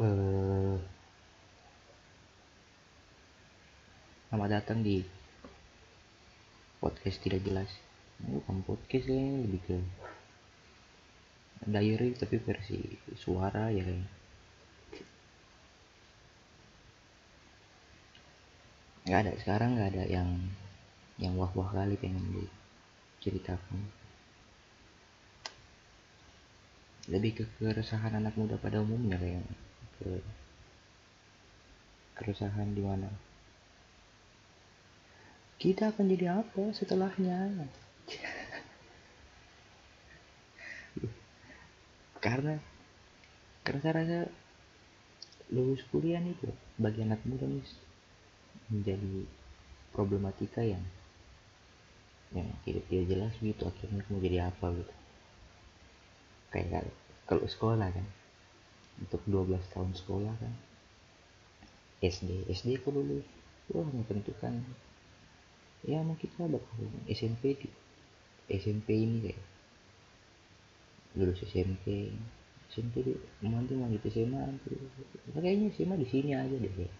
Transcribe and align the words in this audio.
Eh, 0.00 0.76
selamat 4.32 4.48
datang 4.48 4.80
di 4.80 5.04
podcast 6.80 7.20
tidak 7.20 7.44
jelas. 7.44 7.68
Bukan 8.24 8.64
podcast 8.64 9.04
ya, 9.04 9.20
lebih 9.20 9.60
ke 9.68 9.76
diary 11.68 12.16
tapi 12.16 12.40
versi 12.40 12.80
suara 13.20 13.68
ya 13.68 13.84
kan. 13.84 14.00
Nggak 19.04 19.20
ada 19.28 19.32
sekarang 19.44 19.76
nggak 19.76 19.90
ada 19.92 20.04
yang 20.08 20.40
yang 21.20 21.36
wah 21.36 21.52
wah 21.52 21.68
kali 21.68 22.00
pengen 22.00 22.32
diceritakan. 22.32 23.92
Lebih 27.12 27.32
ke 27.36 27.44
keresahan 27.60 28.16
anak 28.16 28.40
muda 28.40 28.56
pada 28.56 28.80
umumnya 28.80 29.20
kayak 29.20 29.44
ke 30.02 30.14
keresahan 32.18 32.74
di 32.74 32.82
mana? 32.82 33.08
Kita 35.62 35.94
akan 35.94 36.10
jadi 36.10 36.42
apa 36.42 36.74
setelahnya? 36.74 37.70
Karena 42.22 42.58
karena 43.62 43.88
rasa 43.94 44.20
lulus 45.54 45.82
kuliah 45.90 46.18
nih 46.18 46.34
tuh 46.38 46.54
bagi 46.78 47.06
anak 47.06 47.22
muda 47.26 47.46
nih 47.46 47.62
menjadi 48.70 49.26
problematika 49.94 50.62
yang 50.62 50.82
yang 52.32 52.48
tidak, 52.64 52.88
tidak 52.88 53.06
jelas 53.06 53.32
gitu 53.38 53.62
akhirnya 53.68 54.02
mau 54.08 54.18
jadi 54.18 54.38
apa 54.50 54.66
gitu. 54.74 54.94
Kayak 56.50 56.90
kalau 57.26 57.46
sekolah 57.46 57.90
kan 57.90 58.06
untuk 59.02 59.20
12 59.26 59.58
tahun 59.74 59.90
sekolah 59.92 60.34
kan. 60.38 60.54
SD 62.02 62.50
SD 62.50 62.82
aku 62.82 62.94
lulus 62.94 63.26
wah 63.70 63.86
menentukan. 63.86 64.62
Ya 65.82 65.98
mungkin 66.02 66.30
ada 66.38 66.58
SMP 67.10 67.58
di 67.58 67.68
SMP 68.50 68.94
ini 68.94 69.30
kayak. 69.30 69.42
Lulus 71.18 71.42
SMP 71.42 72.14
SMP 72.70 73.04
di 73.04 73.14
nanti. 73.46 73.72
Mau 73.74 73.90
di 73.90 73.98
SMA 74.06 74.42
kayaknya 75.34 75.68
SMA 75.74 75.94
di 75.98 76.06
sini 76.08 76.30
aja 76.32 76.56
deh 76.56 76.74
ya. 76.74 76.90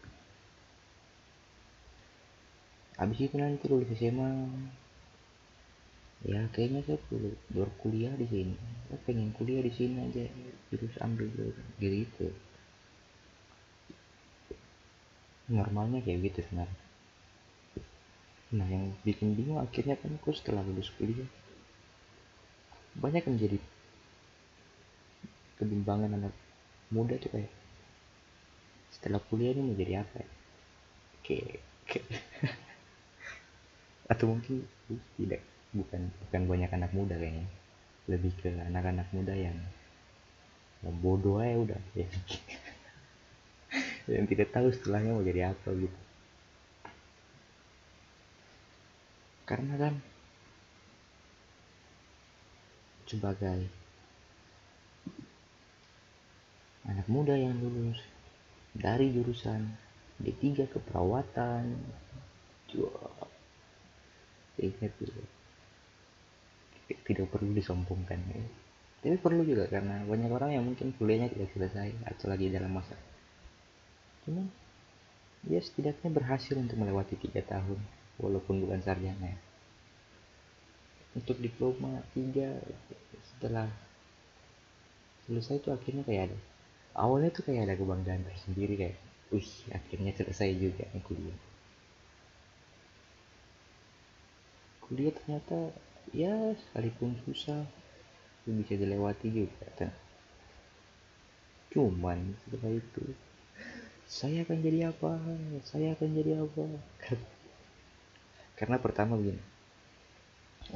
habis 3.00 3.18
itu 3.18 3.34
nanti 3.34 3.66
lulus 3.66 3.90
SMA 3.98 4.30
ya 6.22 6.38
kayaknya 6.54 6.86
saya 6.86 6.98
perlu 7.10 7.34
berkuliah 7.50 8.14
di 8.14 8.26
sini. 8.30 8.54
Saya 8.86 8.98
pengen 9.02 9.34
kuliah 9.34 9.62
di 9.62 9.72
sini 9.74 9.98
aja. 10.06 10.26
Terus 10.70 10.94
ambil 11.02 11.28
gitu. 11.82 12.30
Normalnya 15.50 16.00
kayak 16.06 16.32
gitu 16.32 16.46
sebenarnya. 16.46 16.80
Nah 18.52 18.66
yang 18.68 18.94
bikin 19.02 19.34
bingung 19.34 19.58
akhirnya 19.58 19.98
kan 19.98 20.14
aku 20.16 20.30
setelah 20.30 20.62
lulus 20.62 20.92
kuliah. 20.94 21.26
Banyak 22.96 23.24
yang 23.26 23.38
jadi 23.40 23.58
kebimbangan 25.56 26.12
anak 26.12 26.34
muda 26.92 27.16
tuh 27.16 27.32
kayak 27.32 27.52
setelah 28.92 29.18
kuliah 29.32 29.56
ini 29.56 29.62
mau 29.64 29.74
jadi 29.74 30.04
apa 30.04 30.20
ya? 30.20 30.28
kayak, 31.24 31.58
kayak. 31.88 32.06
Atau 34.12 34.28
mungkin 34.28 34.68
tidak 35.16 35.40
bukan 35.72 36.12
bukan 36.28 36.42
banyak 36.48 36.70
anak 36.72 36.92
muda 36.92 37.16
kayaknya. 37.16 37.48
Lebih 38.08 38.32
ke 38.40 38.48
anak-anak 38.52 39.08
muda 39.12 39.32
yang 39.32 39.56
yang 40.82 40.96
bodoh 41.00 41.40
aja 41.40 41.56
udah. 41.56 41.80
Ya. 41.96 42.08
yang 44.18 44.26
tidak 44.28 44.52
tahu 44.52 44.68
setelahnya 44.72 45.16
mau 45.16 45.24
jadi 45.24 45.54
apa 45.56 45.68
gitu. 45.74 45.98
Karena 49.48 49.74
kan 49.76 49.94
sebagai 53.08 53.68
anak 56.88 57.06
muda 57.06 57.36
yang 57.36 57.52
lulus 57.60 58.00
dari 58.72 59.12
jurusan 59.12 59.68
D3 60.16 60.64
keperawatan 60.72 61.76
ingat 64.62 64.92
gitu 65.02 65.22
tidak 66.88 67.28
perlu 67.30 67.50
disombongkan 67.54 68.18
ya. 68.32 68.42
tapi 69.02 69.16
perlu 69.18 69.42
juga 69.42 69.66
karena 69.70 70.02
banyak 70.06 70.30
orang 70.30 70.50
yang 70.54 70.64
mungkin 70.66 70.94
kuliahnya 70.96 71.32
tidak 71.32 71.48
selesai 71.54 71.90
atau 72.06 72.26
lagi 72.30 72.50
dalam 72.50 72.72
masa 72.72 72.94
cuman 74.26 74.46
dia 75.42 75.58
setidaknya 75.58 76.10
berhasil 76.14 76.54
untuk 76.54 76.78
melewati 76.78 77.18
tiga 77.18 77.42
tahun 77.42 77.78
walaupun 78.22 78.62
bukan 78.62 78.78
sarjana 78.82 79.34
ya. 79.34 79.38
untuk 81.18 81.38
diploma 81.42 82.02
tiga 82.14 82.58
setelah 83.34 83.66
selesai 85.26 85.62
itu 85.62 85.68
akhirnya 85.70 86.02
kayak 86.06 86.30
ada 86.30 86.38
awalnya 86.98 87.30
tuh 87.32 87.46
kayak 87.46 87.66
ada 87.70 87.74
kebanggaan 87.78 88.22
tersendiri 88.26 88.74
kayak 88.78 88.96
wih 89.32 89.50
akhirnya 89.72 90.12
selesai 90.12 90.50
juga 90.60 90.84
nih 90.92 91.02
kuliah 91.02 91.38
kuliah 94.84 95.12
ternyata 95.16 95.72
ya 96.10 96.58
sekalipun 96.58 97.14
susah 97.22 97.62
bisa 98.42 98.74
dilewati 98.74 99.30
juga 99.30 99.94
cuman 101.70 102.34
setelah 102.42 102.74
itu 102.74 103.14
saya 104.12 104.44
akan 104.44 104.60
jadi 104.60 104.92
apa? 104.92 105.16
Saya 105.64 105.96
akan 105.96 106.08
jadi 106.12 106.44
apa? 106.44 106.68
Karena 108.60 108.76
pertama 108.76 109.16
begini 109.16 109.40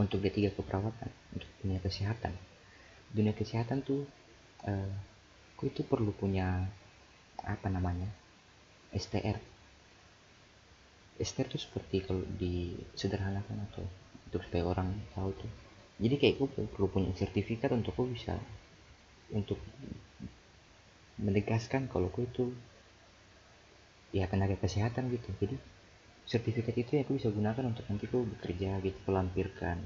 untuk 0.01 0.25
D3 0.25 0.57
keperawatan 0.57 1.13
untuk 1.37 1.51
dunia 1.61 1.77
kesehatan. 1.85 2.33
Dunia 3.13 3.37
kesehatan 3.37 3.85
tuh 3.85 4.09
eh, 4.65 4.93
itu 5.61 5.85
perlu 5.85 6.17
punya 6.17 6.65
apa 7.45 7.69
namanya 7.69 8.09
STR 8.97 9.37
STR 11.21 11.49
itu 11.53 11.61
seperti 11.61 12.09
kalau 12.09 12.25
disederhanakan 12.41 13.69
atau 13.69 13.85
untuk 14.37 14.45
supaya 14.53 14.69
orang 14.69 14.93
tahu 15.17 15.33
tuh. 15.33 15.53
Jadi 15.97 16.15
kayak 16.21 16.35
gue 16.37 16.49
perlu 16.77 16.93
punya 16.93 17.09
sertifikat 17.17 17.73
untuk 17.73 17.97
gue 17.97 18.13
bisa 18.13 18.37
untuk 19.33 19.57
menegaskan 21.17 21.89
kalau 21.89 22.13
gue 22.13 22.29
itu 22.29 22.53
ya 24.13 24.29
tenaga 24.29 24.61
kesehatan 24.61 25.09
gitu. 25.09 25.33
Jadi 25.41 25.57
sertifikat 26.29 26.77
itu 26.77 27.01
ya 27.01 27.03
gue 27.09 27.17
bisa 27.17 27.33
gunakan 27.33 27.73
untuk 27.73 27.89
nanti 27.89 28.05
gue 28.05 28.23
bekerja 28.37 28.77
gitu 28.85 28.99
pelampirkan 29.09 29.81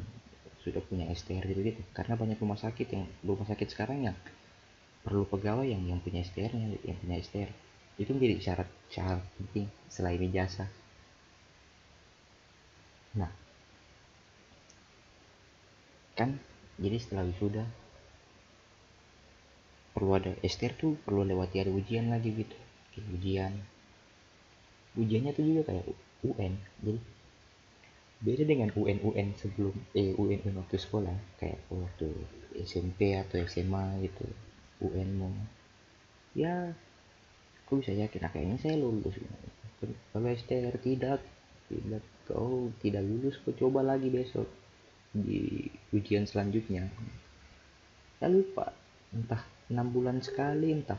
sudah 0.66 0.82
punya 0.82 1.06
STR 1.14 1.46
gitu 1.46 1.62
gitu. 1.62 1.80
Karena 1.94 2.18
banyak 2.18 2.42
rumah 2.42 2.58
sakit 2.58 2.90
yang 2.90 3.06
rumah 3.22 3.46
sakit 3.46 3.70
sekarang 3.70 4.10
yang 4.10 4.16
perlu 5.06 5.24
pegawai 5.30 5.64
yang 5.64 5.86
yang 5.86 6.02
punya 6.02 6.26
STR 6.26 6.50
yang, 6.50 6.74
yang 6.82 6.98
punya 6.98 7.16
STR 7.22 7.50
itu 8.02 8.10
menjadi 8.10 8.34
syarat 8.50 8.68
syarat 8.90 9.22
penting 9.38 9.70
selain 9.86 10.20
ijazah. 10.26 10.68
Nah 13.14 13.39
kan? 16.20 16.36
Jadi 16.76 16.97
setelah 17.00 17.25
wisuda 17.25 17.64
perlu 19.97 20.12
ada 20.16 20.32
STR 20.44 20.76
tuh 20.76 20.92
perlu 21.00 21.25
lewati 21.25 21.64
ada 21.64 21.72
ujian 21.72 22.12
lagi 22.12 22.36
gitu. 22.36 22.56
Kayak 22.92 23.08
ujian. 23.16 23.53
Ujiannya 25.00 25.32
tuh 25.32 25.44
juga 25.48 25.62
kayak 25.72 25.86
UN 26.20 26.53
jadi 26.84 27.00
beda 28.20 28.44
dengan 28.44 28.69
UN 28.76 29.00
UN 29.00 29.32
sebelum 29.41 29.72
eh 29.97 30.12
UN 30.12 30.44
UN 30.44 30.60
waktu 30.60 30.76
sekolah. 30.76 31.16
Kayak 31.41 31.64
waktu 31.72 32.09
SMP 32.60 33.16
atau 33.16 33.41
SMA 33.48 34.04
gitu 34.04 34.28
UN 34.84 35.09
mau. 35.16 35.32
Ya 36.36 36.76
aku 37.64 37.80
bisa 37.80 37.97
yakin 37.97 38.21
nah, 38.21 38.30
kayaknya 38.33 38.56
saya 38.60 38.77
lulus. 38.77 39.16
Kalau 39.80 40.28
STR 40.28 40.77
tidak 40.84 41.24
tidak 41.72 42.04
kau 42.28 42.68
tidak 42.84 43.00
lulus 43.06 43.41
kau 43.41 43.56
coba 43.56 43.80
lagi 43.80 44.12
besok 44.12 44.59
di 45.10 45.66
ujian 45.91 46.24
selanjutnya. 46.27 46.86
Saya 48.18 48.30
lupa. 48.30 48.71
Entah 49.10 49.42
enam 49.71 49.91
bulan 49.91 50.22
sekali 50.22 50.71
entah 50.71 50.98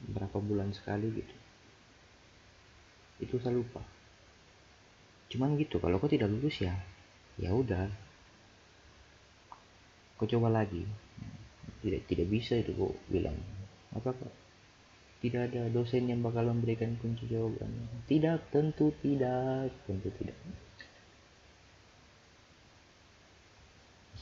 berapa 0.00 0.36
bulan 0.40 0.72
sekali 0.72 1.08
gitu. 1.12 1.34
Itu 3.20 3.36
saya 3.40 3.56
lupa. 3.56 3.80
Cuman 5.32 5.56
gitu 5.60 5.80
kalau 5.80 6.00
kau 6.00 6.08
tidak 6.08 6.28
lulus 6.28 6.60
ya 6.60 6.76
ya 7.40 7.52
udah. 7.52 7.88
Kau 10.20 10.28
coba 10.28 10.52
lagi. 10.52 10.84
Tidak 11.80 12.04
tidak 12.04 12.28
bisa 12.28 12.60
itu 12.60 12.76
kau 12.76 12.92
bilang. 13.08 13.36
Apa 13.96 14.12
kok 14.12 14.32
tidak 15.20 15.52
ada 15.52 15.68
dosen 15.68 16.08
yang 16.08 16.24
bakal 16.24 16.48
memberikan 16.48 16.96
kunci 16.96 17.28
jawaban. 17.28 17.68
Tidak 18.08 18.52
tentu 18.52 18.92
tidak. 19.04 19.68
Tentu 19.84 20.08
tidak 20.16 20.36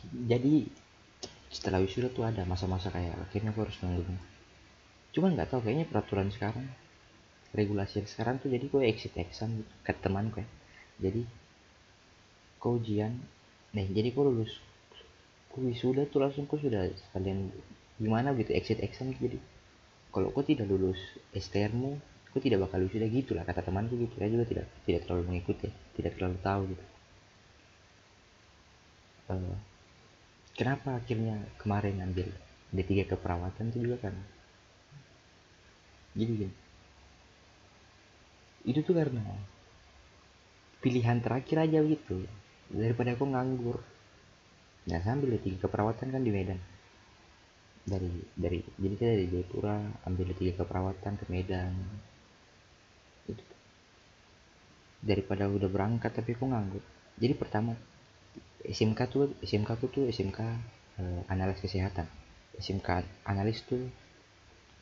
jadi 0.06 0.66
setelah 1.48 1.80
wisuda 1.80 2.12
tuh 2.12 2.28
ada 2.28 2.44
masa-masa 2.44 2.92
kayak 2.92 3.16
akhirnya 3.28 3.50
aku 3.56 3.64
harus 3.64 3.78
nanggung 3.80 4.20
cuman 5.16 5.34
nggak 5.34 5.48
tahu 5.48 5.60
kayaknya 5.64 5.86
peraturan 5.88 6.28
sekarang 6.28 6.68
regulasi 7.56 8.04
sekarang 8.04 8.36
tuh 8.36 8.52
jadi 8.52 8.68
gue 8.68 8.82
exit 8.84 9.16
exam 9.16 9.64
gitu, 9.64 9.72
ke 9.80 9.92
teman 9.96 10.28
gue 10.28 10.44
jadi 11.00 11.24
kau 12.60 12.76
ujian 12.76 13.16
nih 13.72 13.88
jadi 13.88 14.12
kau 14.12 14.28
lulus 14.28 14.60
kau 15.48 15.64
wisuda 15.64 16.04
tuh 16.06 16.20
langsung 16.20 16.44
kau 16.44 16.60
sudah 16.60 16.92
sekalian 16.92 17.48
gimana 17.96 18.36
gitu 18.36 18.52
exit 18.52 18.78
exam 18.84 19.10
jadi 19.16 19.40
kalau 20.12 20.28
kau 20.32 20.44
tidak 20.44 20.68
lulus 20.68 21.00
STR-mu 21.32 21.96
kau 22.28 22.40
tidak 22.44 22.68
bakal 22.68 22.84
wisuda 22.84 23.08
gitu 23.08 23.32
lah 23.32 23.44
kata 23.44 23.64
temanku 23.64 23.96
gitu. 23.96 24.14
Saya 24.20 24.30
juga 24.30 24.44
tidak 24.48 24.66
tidak 24.84 25.00
terlalu 25.08 25.22
mengikuti 25.32 25.68
tidak 25.96 26.12
terlalu 26.16 26.36
tahu 26.44 26.62
gitu. 26.72 26.84
Uh, 29.28 29.56
kenapa 30.58 30.98
akhirnya 30.98 31.38
kemarin 31.62 32.02
ambil 32.02 32.28
D3 32.74 33.06
keperawatan 33.06 33.70
itu 33.70 33.86
juga 33.86 34.10
kan 34.10 34.14
jadi 36.18 36.32
gini. 36.34 36.54
Itu 38.66 38.82
tuh 38.82 38.98
karena 38.98 39.22
pilihan 40.82 41.22
terakhir 41.22 41.62
aja 41.62 41.78
gitu. 41.86 42.26
Daripada 42.74 43.14
aku 43.14 43.24
nganggur. 43.30 43.78
Nah 44.90 44.98
sambil 45.06 45.38
D3 45.38 45.62
keperawatan 45.62 46.10
kan 46.10 46.22
di 46.26 46.34
Medan. 46.34 46.58
Dari 47.86 48.10
dari 48.34 48.58
jadi 48.76 48.94
kita 48.98 49.06
dari 49.14 49.26
Jayapura 49.30 49.78
ambil 50.10 50.34
D3 50.34 50.58
keperawatan 50.58 51.12
ke 51.22 51.24
Medan. 51.30 51.72
Itu. 53.30 53.44
Daripada 54.98 55.46
udah 55.46 55.70
berangkat 55.70 56.18
tapi 56.18 56.34
aku 56.34 56.50
nganggur. 56.50 56.82
Jadi 57.14 57.34
pertama 57.38 57.78
SMK 58.64 59.00
tuh 59.08 59.32
SMK 59.40 59.68
aku 59.70 59.86
tuh 59.88 60.04
SMK 60.10 60.40
eh, 61.00 61.20
analis 61.30 61.58
kesehatan. 61.62 62.06
SMK 62.58 63.06
analis 63.24 63.62
tuh 63.64 63.86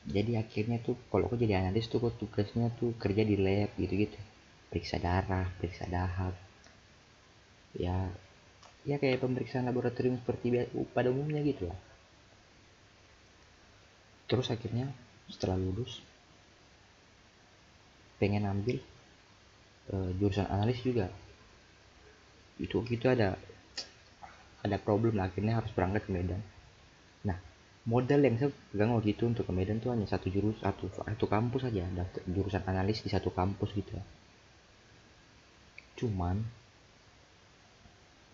jadi 0.06 0.38
akhirnya 0.38 0.78
tuh 0.80 0.94
kalau 1.10 1.26
aku 1.26 1.36
jadi 1.36 1.60
analis 1.60 1.90
tuh 1.90 1.98
kok 1.98 2.16
tugasnya 2.16 2.70
tuh 2.78 2.94
kerja 2.96 3.22
di 3.26 3.36
lab 3.36 3.70
gitu-gitu. 3.76 4.16
Periksa 4.70 4.98
darah 5.02 5.46
periksa 5.58 5.86
dahak 5.86 6.34
ya 7.76 8.08
ya 8.88 8.96
kayak 8.96 9.20
pemeriksaan 9.20 9.68
laboratorium 9.68 10.16
seperti 10.22 10.70
pada 10.94 11.12
umumnya 11.12 11.42
gitu 11.44 11.68
lah. 11.68 11.78
Terus 14.26 14.48
akhirnya 14.50 14.90
setelah 15.26 15.58
lulus 15.58 16.02
pengen 18.16 18.48
ambil 18.48 18.80
uh, 19.92 20.10
jurusan 20.16 20.48
analis 20.48 20.80
juga 20.80 21.12
itu 22.56 22.80
gitu 22.88 23.06
ada 23.12 23.36
ada 24.64 24.76
problem 24.80 25.20
akhirnya 25.20 25.60
harus 25.60 25.70
berangkat 25.70 26.08
ke 26.08 26.10
Medan. 26.10 26.42
Nah 27.22 27.38
modal 27.86 28.18
yang 28.18 28.34
saya 28.34 28.50
pegang 28.74 28.90
waktu 28.98 29.14
itu 29.14 29.24
untuk 29.30 29.46
ke 29.46 29.52
Medan 29.54 29.78
tuh 29.78 29.94
hanya 29.94 30.10
satu 30.10 30.26
jurus 30.26 30.58
satu 30.58 30.90
satu 30.90 31.24
kampus 31.30 31.70
daftar 31.70 32.22
jurusan 32.26 32.62
analis 32.66 32.98
di 33.06 33.08
satu 33.08 33.30
kampus 33.30 33.70
gitu 33.78 33.94
cuman 35.96 36.36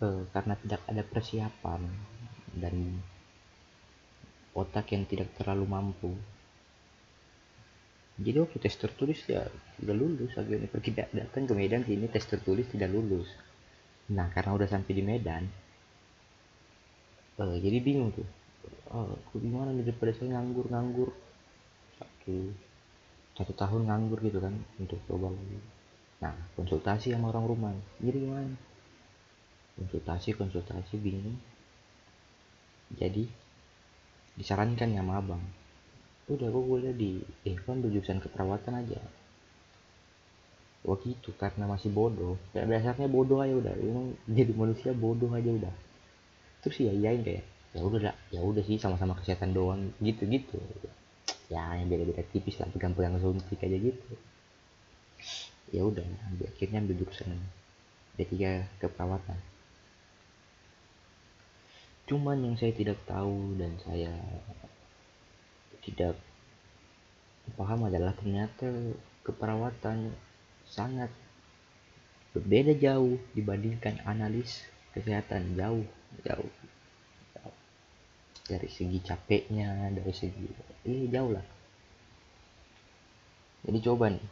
eh, 0.02 0.22
karena 0.34 0.54
tidak 0.58 0.80
ada 0.88 1.02
persiapan 1.06 1.80
dan 2.58 2.74
otak 4.56 4.88
yang 4.96 5.04
tidak 5.04 5.30
terlalu 5.36 5.68
mampu 5.68 6.10
jadi 8.16 8.44
waktu 8.44 8.56
tes 8.60 8.76
tertulis 8.76 9.24
ya 9.24 9.48
udah 9.82 9.96
lulus. 9.96 10.36
Akhirnya 10.36 10.68
pergi 10.68 10.94
datang 10.94 11.48
ke 11.48 11.56
Medan 11.56 11.82
sini 11.82 12.06
tes 12.12 12.22
tertulis 12.28 12.68
tidak 12.70 12.92
lulus 12.92 13.24
nah 14.10 14.26
karena 14.34 14.50
udah 14.58 14.68
sampai 14.68 14.92
di 14.98 15.02
Medan 15.06 15.46
uh, 17.42 17.56
jadi 17.58 17.78
bingung 17.80 18.12
tuh. 18.12 18.26
Oh, 18.92 19.08
aku 19.08 19.40
gimana 19.40 19.72
nih 19.72 19.88
daripada 19.88 20.12
saya 20.12 20.36
nganggur 20.36 20.68
nganggur 20.68 21.10
satu 21.96 22.52
satu 23.32 23.52
tahun 23.56 23.88
nganggur 23.88 24.20
gitu 24.20 24.38
kan 24.38 24.52
untuk 24.76 25.00
coba 25.08 25.32
lagi. 25.32 25.58
Nah 26.20 26.34
konsultasi 26.54 27.16
sama 27.16 27.32
orang 27.32 27.46
rumah. 27.48 27.72
Jadi 27.98 28.18
gimana? 28.20 28.54
Konsultasi 29.80 30.36
konsultasi 30.36 30.94
bingung. 31.00 31.40
Jadi 32.92 33.24
disarankan 34.36 34.92
ya 34.92 35.00
sama 35.00 35.18
abang. 35.18 35.42
Udah 36.28 36.48
gue 36.52 36.62
kuliah 36.62 36.94
di 36.94 37.18
eh 37.48 37.56
kan 37.64 37.80
jurusan 37.80 38.20
keperawatan 38.20 38.78
aja 38.84 39.00
waktu 40.82 41.14
itu 41.14 41.30
karena 41.38 41.64
masih 41.70 41.90
bodoh. 41.94 42.38
Ya 42.54 42.66
dasarnya 42.66 43.06
bodoh 43.06 43.38
aja 43.42 43.54
udah. 43.54 43.74
Emang 43.78 44.14
jadi 44.26 44.52
manusia 44.54 44.90
bodoh 44.94 45.30
aja 45.34 45.50
udah. 45.50 45.74
Terus 46.62 46.76
ya 46.82 46.92
iyain 46.94 47.22
kayak 47.22 47.44
ya 47.72 47.80
udah 47.80 48.00
lah 48.12 48.16
ya 48.28 48.40
udah 48.44 48.62
sih 48.62 48.78
sama-sama 48.78 49.16
kesehatan 49.18 49.54
doang. 49.54 49.90
Gitu 50.02 50.26
gitu 50.26 50.58
ya 51.52 51.76
yang 51.76 51.92
beda-beda 51.92 52.24
tipis 52.32 52.56
lah 52.56 52.68
pegang-pegang 52.72 53.20
suntik 53.20 53.60
aja 53.60 53.76
gitu. 53.78 54.12
Ya 55.72 55.82
udah 55.86 56.04
akhirnya 56.52 56.84
ambil 56.84 57.00
jurusan 57.00 57.32
D3 58.16 58.34
keperawatan 58.76 59.40
cuman 62.12 62.44
yang 62.44 62.56
saya 62.60 62.76
tidak 62.76 63.00
tahu 63.08 63.56
dan 63.56 63.72
saya 63.88 64.12
tidak 65.80 66.18
paham 67.56 67.88
adalah 67.88 68.12
ternyata 68.12 68.68
keperawatan 69.24 70.12
sangat 70.72 71.12
berbeda 72.32 72.72
jauh 72.80 73.20
dibandingkan 73.36 74.00
analis 74.08 74.64
kesehatan. 74.96 75.52
Jauh 75.52 75.84
jauh, 76.24 76.52
jauh. 77.36 77.56
dari 78.48 78.68
segi 78.72 78.98
capeknya 79.04 79.92
dari 79.92 80.12
segi 80.16 80.48
ini 80.88 81.12
jauh 81.12 81.32
lah. 81.36 81.44
Jadi 83.62 83.78
coba 83.84 84.10
nih 84.10 84.28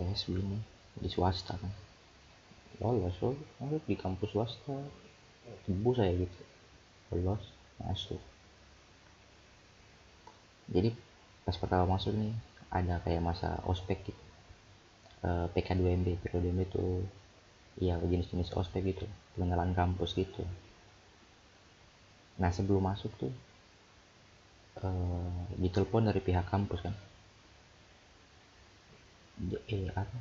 tes 0.00 0.26
ini 0.32 0.58
di 0.96 1.08
swasta 1.12 1.54
kan. 1.60 1.72
Lolos 2.80 3.16
masuk 3.60 3.84
di 3.84 3.96
kampus 3.96 4.32
swasta. 4.32 4.76
Tembus 5.62 6.02
saya 6.02 6.10
gitu. 6.10 6.40
Lolos 7.14 7.44
masuk. 7.78 8.20
Jadi 10.66 10.90
pas 11.46 11.54
pertama 11.54 11.94
masuk 11.94 12.10
nih 12.16 12.34
ada 12.74 12.98
kayak 13.06 13.22
masa 13.22 13.62
ospek 13.70 14.02
gitu 14.10 14.25
eh, 15.26 15.46
PK2MB 15.52 16.06
PK2MB 16.22 16.60
itu 16.70 16.84
ya 17.76 18.00
jenis-jenis 18.00 18.56
ospek 18.56 18.96
gitu 18.96 19.04
pengenalan 19.36 19.76
kampus 19.76 20.16
gitu. 20.16 20.42
Nah 22.40 22.48
sebelum 22.48 22.88
masuk 22.88 23.12
tuh 23.20 23.32
e, 24.80 24.88
ditelepon 25.60 26.08
dari 26.08 26.20
pihak 26.24 26.48
kampus 26.48 26.80
kan. 26.80 26.94
Eh 29.68 29.92
apa? 29.92 30.18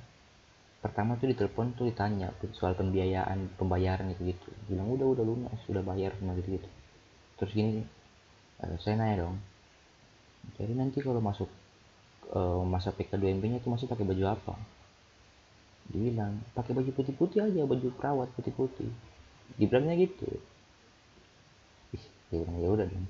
Pertama 0.83 1.15
tuh 1.15 1.31
ditelepon 1.31 1.79
tuh 1.79 1.87
ditanya 1.87 2.35
soal 2.59 2.75
pembiayaan 2.75 3.55
pembayaran 3.55 4.11
gitu 4.15 4.35
gitu. 4.35 4.49
Bilang 4.67 4.91
udah 4.91 5.07
udah 5.15 5.23
lunas 5.23 5.55
sudah 5.63 5.79
bayar 5.79 6.11
sama 6.19 6.35
gitu 6.35 6.59
gitu. 6.59 6.69
Terus 7.39 7.51
gini 7.55 7.87
uh, 8.63 8.75
saya 8.83 8.99
nanya 8.99 9.27
dong. 9.27 9.39
Jadi 10.59 10.73
nanti 10.75 10.99
kalau 10.99 11.23
masuk 11.23 11.47
masa 12.67 12.89
PK2MB 12.91 13.43
nya 13.47 13.59
tuh 13.63 13.71
masih 13.71 13.87
pakai 13.87 14.03
baju 14.03 14.33
apa 14.33 14.57
dibilang 15.89 16.41
pakai 16.57 16.73
baju 16.73 16.91
putih-putih 16.93 17.45
aja 17.45 17.61
baju 17.65 17.87
perawat 17.95 18.29
putih-putih. 18.37 18.89
Dibilangnya 19.57 19.95
gitu. 20.01 20.29
Dia 22.31 22.41
bilang 22.41 22.57
ya 22.57 22.69
udah 22.73 22.85
dong. 22.89 23.07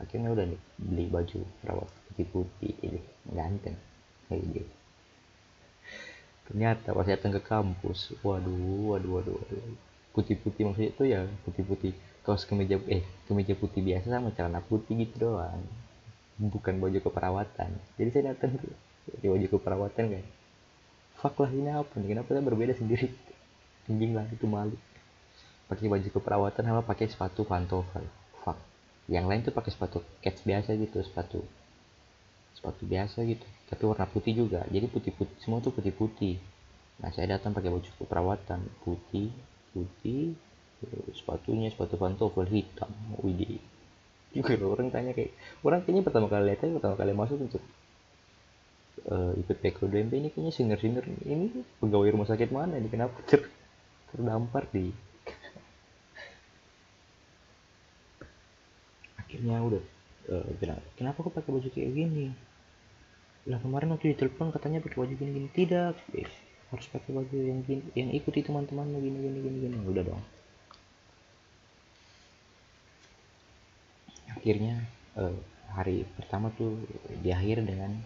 Akhirnya 0.00 0.32
udah 0.32 0.44
nih 0.48 0.60
beli 0.80 1.04
baju 1.12 1.40
perawat 1.60 1.90
putih-putih 2.10 2.72
ini 2.84 3.00
ganteng 3.30 3.76
kayak 4.28 4.44
gitu 4.50 4.80
ternyata 6.50 6.90
pas 6.90 7.06
datang 7.06 7.30
ke 7.38 7.42
kampus 7.46 8.10
waduh 8.26 8.90
waduh 8.90 9.22
waduh 9.22 9.34
waduh. 9.38 9.62
Putih-putih 10.10 10.66
maksudnya 10.66 10.90
itu 10.90 11.04
ya 11.06 11.22
putih-putih 11.46 11.94
kaos 12.26 12.42
kemeja 12.42 12.82
eh 12.90 13.06
kemeja 13.30 13.54
putih 13.54 13.86
biasa 13.86 14.10
sama 14.10 14.34
celana 14.34 14.58
putih 14.58 14.98
gitu 14.98 15.30
doang. 15.30 15.62
Bukan 16.42 16.82
baju 16.82 16.98
keperawatan. 16.98 17.70
Jadi 17.94 18.08
saya 18.10 18.34
datang 18.34 18.58
di 19.22 19.26
baju 19.30 19.46
keperawatan 19.46 20.04
kan 20.10 20.24
fuck 21.20 21.36
lah 21.36 21.52
ini 21.52 21.68
apa 21.68 21.92
nih? 22.00 22.16
Kenapa 22.16 22.32
saya 22.32 22.42
berbeda 22.42 22.72
sendiri? 22.72 23.12
Anjing 23.92 24.16
lah 24.16 24.24
itu 24.32 24.48
malu. 24.48 24.76
Pakai 25.68 25.86
baju 25.86 26.08
keperawatan 26.08 26.64
sama 26.64 26.82
pakai 26.82 27.06
sepatu 27.06 27.44
pantofel 27.44 28.02
fuck. 28.40 28.56
Yang 29.06 29.24
lain 29.28 29.40
tuh 29.44 29.54
pakai 29.54 29.70
sepatu 29.70 30.00
cats 30.24 30.40
biasa 30.42 30.74
gitu 30.80 30.98
sepatu 31.04 31.44
sepatu 32.56 32.82
biasa 32.88 33.22
gitu. 33.28 33.44
Tapi 33.68 33.82
warna 33.84 34.08
putih 34.08 34.32
juga. 34.32 34.64
Jadi 34.72 34.88
putih 34.88 35.12
putih 35.12 35.36
semua 35.44 35.60
tuh 35.60 35.70
putih 35.76 35.92
putih. 35.92 36.40
Nah 37.04 37.12
saya 37.12 37.36
datang 37.36 37.52
pakai 37.52 37.68
baju 37.68 37.88
perawatan 38.08 38.60
putih 38.82 39.28
putih 39.70 40.34
sepatunya 41.12 41.68
sepatu 41.68 42.00
pantofel 42.00 42.48
hitam. 42.48 42.90
Widih. 43.20 43.60
Juga 44.30 44.56
orang 44.62 44.88
tanya 44.94 45.12
kayak 45.12 45.34
orang 45.66 45.84
kayaknya 45.84 46.02
pertama 46.06 46.26
kali 46.30 46.54
lihat 46.54 46.62
pertama 46.62 46.94
kali 46.96 47.12
masuk 47.12 47.38
untuk 47.50 47.62
uh, 49.08 49.32
ikut 49.38 49.56
PKDMP 49.62 50.12
ini 50.20 50.28
kayaknya 50.28 50.52
singer 50.52 50.78
singer 50.80 51.04
ini 51.24 51.64
pegawai 51.80 52.12
rumah 52.12 52.28
sakit 52.28 52.52
mana 52.52 52.76
ini? 52.76 52.92
Kenapa 52.92 53.16
ter 53.24 53.48
terdampar 54.12 54.68
di? 54.68 54.92
Akhirnya 59.16 59.62
udah. 59.62 59.82
Uh, 60.30 60.46
bilang 60.60 60.78
kenapa 60.94 61.24
kok 61.24 61.32
pakai 61.32 61.50
baju 61.50 61.68
kayak 61.72 61.90
gini? 61.96 62.26
Lah 63.48 63.58
kemarin 63.64 63.96
waktu 63.96 64.12
ditelepon 64.12 64.52
katanya 64.52 64.84
pakai 64.84 64.98
baju 65.00 65.14
gini 65.16 65.30
gini 65.32 65.48
tidak. 65.56 65.96
Eh, 66.12 66.28
harus 66.70 66.86
pakai 66.92 67.10
baju 67.10 67.36
yang 67.38 67.64
gini 67.64 67.82
yang 67.96 68.10
ikuti 68.12 68.44
teman-teman 68.44 68.90
gini 68.94 69.16
gini 69.16 69.38
gini 69.40 69.58
gini. 69.64 69.76
Udah 69.88 70.04
dong. 70.04 70.22
Akhirnya 74.30 74.86
uh, 75.18 75.34
hari 75.74 76.06
pertama 76.14 76.54
tuh 76.54 76.78
diakhir 77.24 77.66
dengan 77.66 77.98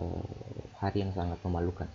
uh, 0.00 0.64
hari 0.80 1.04
yang 1.04 1.12
sangat 1.12 1.36
memalukan. 1.44 1.88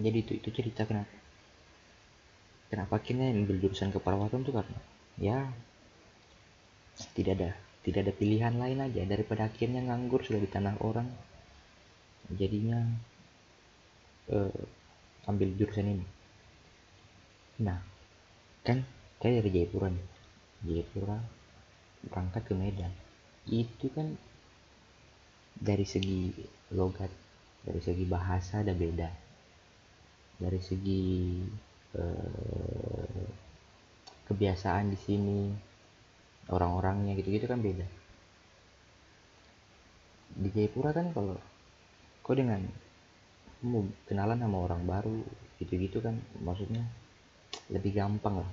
Jadi 0.00 0.18
itu 0.24 0.32
itu 0.40 0.48
cerita 0.48 0.88
kenapa? 0.88 1.12
Kenapa 2.70 3.02
akhirnya 3.02 3.34
ambil 3.34 3.58
jurusan 3.58 3.90
keperawatan 3.90 4.46
tuh 4.46 4.54
karena 4.54 4.78
ya 5.18 5.50
tidak 7.12 7.34
ada 7.36 7.50
tidak 7.82 8.00
ada 8.06 8.12
pilihan 8.14 8.54
lain 8.54 8.78
aja 8.78 9.02
daripada 9.04 9.50
akhirnya 9.50 9.82
nganggur 9.84 10.22
sudah 10.22 10.38
di 10.38 10.46
tanah 10.46 10.78
orang. 10.80 11.10
Jadinya 12.30 12.78
uh, 14.30 14.62
ambil 15.26 15.50
jurusan 15.58 15.98
ini. 15.98 16.06
Nah 17.66 17.82
kan 18.62 18.86
saya 19.18 19.42
dari 19.42 19.50
Jayapura 19.50 19.90
nih. 19.90 20.06
Jayapura 20.70 21.18
berangkat 22.06 22.42
ke 22.46 22.54
Medan. 22.54 22.92
Itu 23.50 23.90
kan 23.90 24.14
dari 25.60 25.84
segi 25.84 26.32
logat 26.72 27.12
dari 27.60 27.80
segi 27.84 28.04
bahasa 28.08 28.64
ada 28.64 28.72
beda. 28.72 29.08
Dari 30.40 30.60
segi 30.64 31.04
eh, 32.00 33.28
kebiasaan 34.24 34.88
di 34.88 34.98
sini 34.98 35.40
orang-orangnya 36.48 37.12
gitu-gitu 37.20 37.44
kan 37.44 37.60
beda. 37.60 37.84
Di 40.40 40.48
Jayapura 40.48 40.96
kan 40.96 41.12
kalau 41.12 41.36
kau 42.24 42.32
dengan 42.32 42.64
mau 43.60 43.84
kenalan 44.08 44.40
sama 44.40 44.56
orang 44.64 44.82
baru 44.88 45.20
gitu-gitu 45.60 46.00
kan 46.00 46.16
maksudnya 46.40 46.80
lebih 47.68 47.92
gampang 47.92 48.40
lah. 48.40 48.52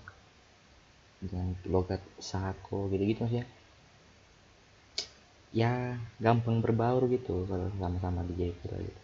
Dengan 1.23 1.55
logat 1.71 2.03
sako 2.19 2.91
gitu-gitu 2.91 3.23
maksudnya 3.23 3.47
ya 5.55 5.95
gampang 6.19 6.59
berbaur 6.59 7.07
gitu 7.07 7.47
kalau 7.47 7.71
sama-sama 7.79 8.23
di 8.27 8.33
Jayapura 8.35 8.77
gitu. 8.83 9.01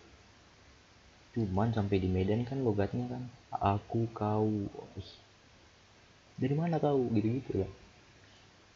Cuman 1.34 1.74
sampai 1.74 1.98
di 1.98 2.10
Medan 2.12 2.46
kan 2.46 2.62
logatnya 2.62 3.10
kan 3.10 3.24
aku 3.50 4.06
kau. 4.14 4.70
Dari 6.38 6.54
mana 6.54 6.78
kau? 6.78 7.10
Gitu 7.10 7.42
gitu 7.42 7.52
ya. 7.64 7.70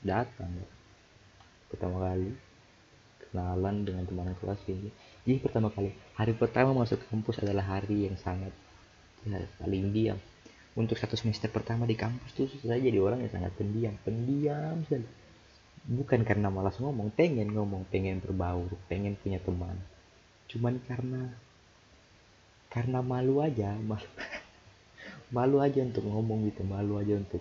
Datang 0.01 0.49
ya. 0.53 0.67
pertama 1.67 1.99
kali 1.99 2.31
kenalan 3.27 3.83
dengan 3.83 4.07
teman 4.07 4.31
kelas 4.39 4.61
ini. 4.71 4.89
Jadi 5.27 5.37
pertama 5.43 5.67
kali 5.67 5.91
hari 6.15 6.31
pertama 6.31 6.71
masuk 6.71 7.03
kampus 7.11 7.43
adalah 7.43 7.65
hari 7.77 8.07
yang 8.07 8.15
sangat 8.15 8.55
ya, 9.27 9.43
paling 9.59 9.91
diam. 9.91 10.17
Untuk 10.77 10.95
satu 10.95 11.19
semester 11.19 11.51
pertama 11.51 11.83
di 11.83 11.97
kampus 11.97 12.31
tuh 12.37 12.47
saya 12.63 12.79
jadi 12.79 13.01
orang 13.03 13.25
yang 13.25 13.33
sangat 13.33 13.51
pendiam. 13.59 13.93
Pendiam 14.05 14.85
sekali 14.87 15.26
bukan 15.87 16.21
karena 16.27 16.51
malas 16.51 16.75
ngomong 16.83 17.15
pengen 17.15 17.55
ngomong 17.55 17.87
pengen 17.87 18.19
berbaur 18.19 18.69
pengen 18.91 19.15
punya 19.17 19.39
teman. 19.39 19.79
Cuman 20.51 20.83
karena 20.83 21.31
karena 22.67 22.99
malu 22.99 23.39
aja 23.39 23.73
malu 23.79 24.07
malu 25.35 25.57
aja 25.63 25.79
untuk 25.81 26.03
ngomong 26.03 26.51
gitu 26.51 26.67
malu 26.67 26.99
aja 26.99 27.15
untuk 27.15 27.39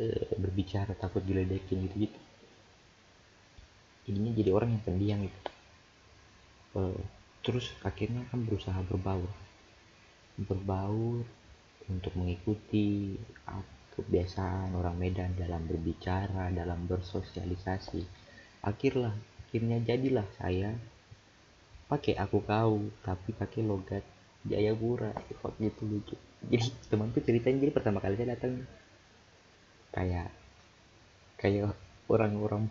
uh, 0.00 0.24
berbicara 0.40 0.96
takut 0.96 1.20
diledekin 1.20 1.84
gitu 1.86 2.08
gitu 2.08 2.18
jadinya 4.08 4.32
jadi 4.32 4.50
orang 4.56 4.72
yang 4.72 4.84
pendiam 4.88 5.18
gitu. 5.20 5.40
Uh, 6.72 7.00
terus 7.44 7.76
akhirnya 7.84 8.24
kan 8.32 8.40
berusaha 8.40 8.80
berbaur. 8.88 9.28
Berbaur 10.40 11.28
untuk 11.92 12.12
mengikuti 12.16 13.20
kebiasaan 13.98 14.78
orang 14.78 14.94
Medan 14.94 15.34
dalam 15.34 15.66
berbicara 15.66 16.54
dalam 16.54 16.86
bersosialisasi. 16.86 18.06
Akhirlah 18.62 19.10
akhirnya 19.42 19.82
jadilah 19.82 20.28
saya 20.38 20.70
pakai 21.90 22.14
aku 22.14 22.38
kau 22.46 22.86
tapi 23.02 23.34
pakai 23.34 23.66
logat 23.66 24.06
Jayapura 24.46 25.10
kok 25.18 25.58
gitu 25.58 25.82
lucu. 25.82 26.14
Jadi 26.46 26.70
temanku 26.86 27.18
ceritain 27.18 27.58
jadi 27.58 27.74
pertama 27.74 27.98
kali 27.98 28.14
saya 28.14 28.38
datang 28.38 28.62
kayak 29.90 30.30
kayak 31.34 31.74
orang-orang 32.06 32.70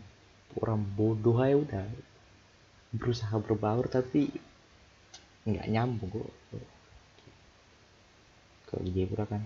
orang 0.56 0.80
bodoh 0.96 1.44
aja 1.44 1.60
udah. 1.60 1.86
Berusaha 2.96 3.36
berbaur 3.44 3.92
tapi 3.92 4.32
nggak 5.44 5.68
nyambung 5.68 6.08
kok. 6.08 6.32
Kalau 8.72 8.82
di 8.88 8.96
Jayapura 8.96 9.28
kan 9.28 9.44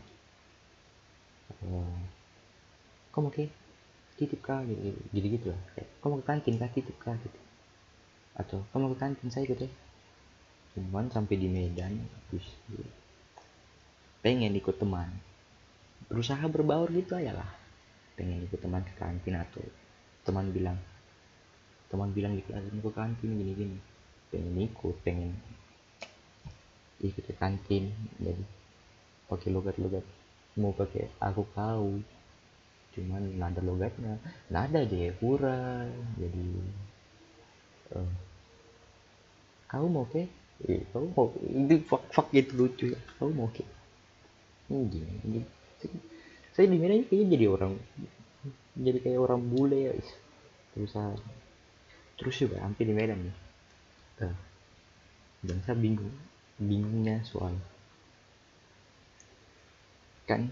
uh, 1.67 1.99
kamu 3.11 3.27
oke 3.29 3.45
titip 4.15 4.41
kah? 4.45 4.61
Gitu 4.63 4.97
gitu, 5.11 5.27
gitu 5.39 5.47
lah. 5.51 5.61
Kamu 6.01 6.21
ke 6.21 6.25
kantin 6.25 6.55
kah 6.61 6.69
titip 6.69 6.97
kah 7.01 7.17
gitu. 7.17 7.39
Atau 8.37 8.63
kamu 8.71 8.93
ke 8.93 8.97
kantin 9.01 9.27
saya 9.33 9.49
ikut 9.49 9.59
ya. 9.59 9.69
Cuman 10.77 11.11
sampai 11.11 11.35
di 11.35 11.51
Medan 11.51 11.99
terus 12.31 12.47
pengen 14.23 14.53
ikut 14.55 14.77
teman. 14.77 15.09
Berusaha 16.07 16.45
berbaur 16.47 16.87
gitu 16.93 17.17
aja 17.17 17.35
lah. 17.35 17.49
Pengen 18.15 18.45
ikut 18.45 18.61
teman 18.61 18.85
ke 18.85 18.93
kantin 18.95 19.35
atau 19.35 19.63
teman 20.21 20.53
bilang 20.53 20.77
teman 21.91 22.07
bilang 22.15 22.39
gitu 22.39 22.55
aku 22.55 22.87
ke 22.87 22.91
kantin 22.95 23.29
gini 23.35 23.51
gini. 23.57 23.77
Pengen 24.31 24.55
ikut 24.55 24.95
pengen 25.03 25.35
ikut 27.01 27.25
ke 27.25 27.33
kantin 27.35 27.89
jadi 28.21 28.45
pakai 29.25 29.49
logat-logat 29.49 30.05
mau 30.59 30.75
pakai 30.75 31.07
aku 31.23 31.43
kau 31.55 31.99
cuman 32.91 33.23
nada 33.39 33.63
logatnya. 33.63 34.19
Nada 34.51 34.83
pura 35.15 35.87
jadi 36.19 36.47
uh, 37.95 38.11
kau 39.71 39.87
mau 39.87 40.03
ke 40.11 40.27
eh, 40.67 40.83
kau 40.91 41.07
mau 41.15 41.31
ini 41.47 41.79
fuck 41.87 42.03
fuck 42.11 42.27
gitu 42.35 42.51
lucu 42.67 42.85
ya. 42.91 42.99
Kau 43.15 43.31
mau 43.31 43.47
ke 43.47 43.63
ini 44.71 44.87
gini, 44.87 45.13
gini. 45.23 45.41
saya 46.55 46.67
di 46.67 46.79
Medan 46.79 47.03
kayaknya 47.07 47.27
jadi 47.35 47.45
orang 47.47 47.73
jadi 48.75 48.97
kayak 49.03 49.19
orang 49.19 49.41
bule 49.51 49.91
ya 49.91 49.93
terus 50.71 50.95
terus 52.15 52.35
juga 52.39 52.63
hampir 52.63 52.87
di 52.87 52.95
Medan 52.95 53.19
nih. 53.23 53.37
Uh, 54.21 54.35
dan 55.41 55.57
saya 55.65 55.79
bingung 55.79 56.13
bingungnya 56.61 57.25
soal 57.25 57.55
kan 60.31 60.47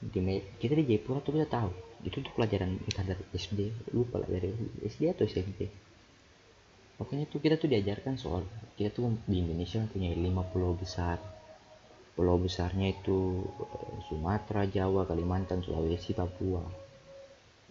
di 0.00 0.18
kita 0.58 0.74
di 0.74 0.84
Jayapura 0.90 1.22
tuh 1.22 1.38
kita 1.38 1.46
tahu 1.46 1.70
itu 2.02 2.18
tuh 2.18 2.32
pelajaran 2.34 2.80
entah 2.82 3.04
dari 3.04 3.22
SD 3.36 3.92
lupa 3.94 4.18
lah 4.18 4.26
dari 4.26 4.50
SD 4.82 5.12
atau 5.12 5.28
SMP 5.28 5.68
Pokoknya 7.00 7.24
tuh 7.32 7.40
kita 7.40 7.56
tuh 7.56 7.72
diajarkan 7.72 8.20
soal 8.20 8.44
kita 8.76 8.92
tuh 8.92 9.08
di 9.24 9.40
Indonesia 9.40 9.80
punya 9.88 10.12
lima 10.12 10.44
pulau 10.44 10.76
besar. 10.76 11.16
Pulau 12.12 12.36
besarnya 12.36 12.92
itu 12.92 13.40
eh, 13.56 13.96
Sumatera, 14.04 14.68
Jawa, 14.68 15.08
Kalimantan, 15.08 15.64
Sulawesi, 15.64 16.12
Papua. 16.12 16.60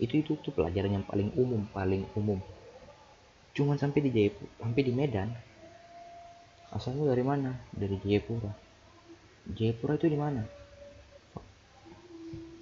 Itu 0.02 0.18
itu 0.18 0.34
tuh 0.42 0.50
pelajaran 0.50 0.98
yang 0.98 1.06
paling 1.06 1.30
umum, 1.38 1.70
paling 1.70 2.10
umum. 2.18 2.42
Cuman 3.54 3.78
sampai 3.78 4.02
di 4.02 4.10
Jayapura, 4.10 4.50
sampai 4.66 4.82
di 4.82 4.94
Medan. 4.98 5.30
Asalnya 6.74 7.14
dari 7.14 7.22
mana? 7.22 7.54
Dari 7.70 8.02
Jayapura. 8.02 8.50
Jayapura 9.46 9.94
itu 9.94 10.10
di 10.10 10.18
mana? 10.18 10.42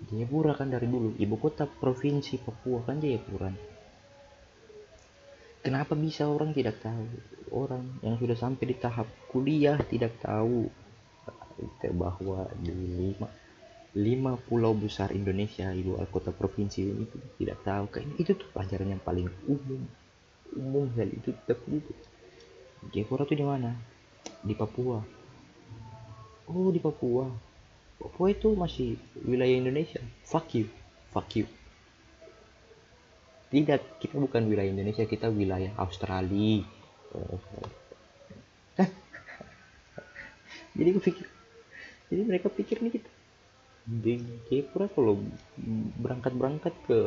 Jayapura 0.07 0.55
kan 0.55 0.71
dari 0.71 0.87
dulu. 0.87 1.19
Ibu 1.19 1.35
kota 1.35 1.67
provinsi 1.67 2.39
Papua 2.39 2.79
kan 2.87 3.03
Jayapura. 3.03 3.51
Kenapa 5.59 5.99
bisa 5.99 6.31
orang 6.31 6.55
tidak 6.55 6.79
tahu? 6.79 7.03
Orang 7.51 7.99
yang 7.99 8.15
sudah 8.15 8.39
sampai 8.39 8.71
di 8.71 8.75
tahap 8.79 9.07
kuliah 9.27 9.75
tidak 9.91 10.15
tahu 10.23 10.71
bahwa 11.91 12.47
di 12.61 12.71
lima 12.71 13.27
lima 13.97 14.37
pulau 14.37 14.77
besar 14.77 15.09
Indonesia 15.11 15.73
ibu 15.73 15.97
kota 16.07 16.31
provinsi 16.31 16.87
ini 16.87 17.05
tidak 17.35 17.67
tahu. 17.67 17.85
Kan 17.91 18.07
itu 18.15 18.31
tuh 18.31 18.47
pelajaran 18.55 18.95
yang 18.95 19.03
paling 19.03 19.27
umum 19.43 19.83
umum 20.55 20.87
sekali 20.95 21.19
itu 21.19 21.35
tapi 21.43 21.83
itu 21.83 21.91
Jayapura 22.95 23.27
tuh 23.27 23.35
di 23.35 23.43
mana? 23.43 23.75
Di 24.39 24.55
Papua. 24.55 25.03
Oh 26.47 26.71
di 26.71 26.79
Papua 26.79 27.46
Papua 27.97 28.29
itu 28.29 28.53
masih 28.53 28.97
wilayah 29.25 29.57
Indonesia. 29.57 30.01
Fuck 30.25 30.53
you. 30.53 30.65
Fuck 31.09 31.33
you. 31.37 31.45
Tidak 33.47 34.01
kita 34.03 34.15
bukan 34.19 34.45
wilayah 34.45 34.69
Indonesia 34.69 35.07
kita 35.07 35.31
wilayah 35.31 35.73
Australia. 35.81 36.61
Jadi 40.77 40.89
gue 40.93 41.03
pikir 41.03 41.25
jadi 42.07 42.21
mereka 42.23 42.47
pikir 42.53 42.79
nih 42.79 43.01
kita 43.01 43.09
di 43.87 44.19
Jayapura 44.51 44.91
kalau 44.91 45.19
berangkat 45.99 46.33
berangkat 46.35 46.73
ke 46.85 46.99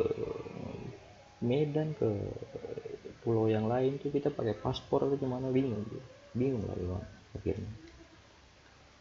Medan 1.41 1.93
ke 1.97 2.09
pulau 3.21 3.49
yang 3.49 3.69
lain 3.69 4.01
tuh 4.01 4.09
kita 4.09 4.33
pakai 4.33 4.57
paspor 4.57 5.05
atau 5.05 5.17
gimana 5.17 5.49
bingung 5.53 5.85
bingung 6.33 6.65
lah 6.65 6.73
bang 6.77 7.05
akhirnya. 7.37 7.71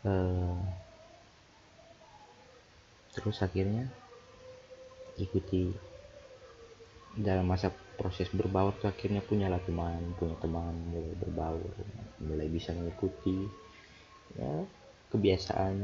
Uh, 0.01 0.61
terus 3.15 3.43
akhirnya 3.43 3.91
ikuti 5.19 5.75
dalam 7.19 7.47
masa 7.51 7.75
proses 7.99 8.31
berbaur 8.31 8.73
tuh 8.79 8.89
akhirnya 8.89 9.21
punya 9.21 9.51
lah 9.51 9.61
teman 9.67 10.15
punya 10.17 10.39
teman 10.39 10.73
mulai 10.95 11.15
berbaur 11.19 11.75
mulai 12.23 12.47
bisa 12.47 12.71
mengikuti 12.71 13.45
ya 14.39 14.63
kebiasaan 15.11 15.75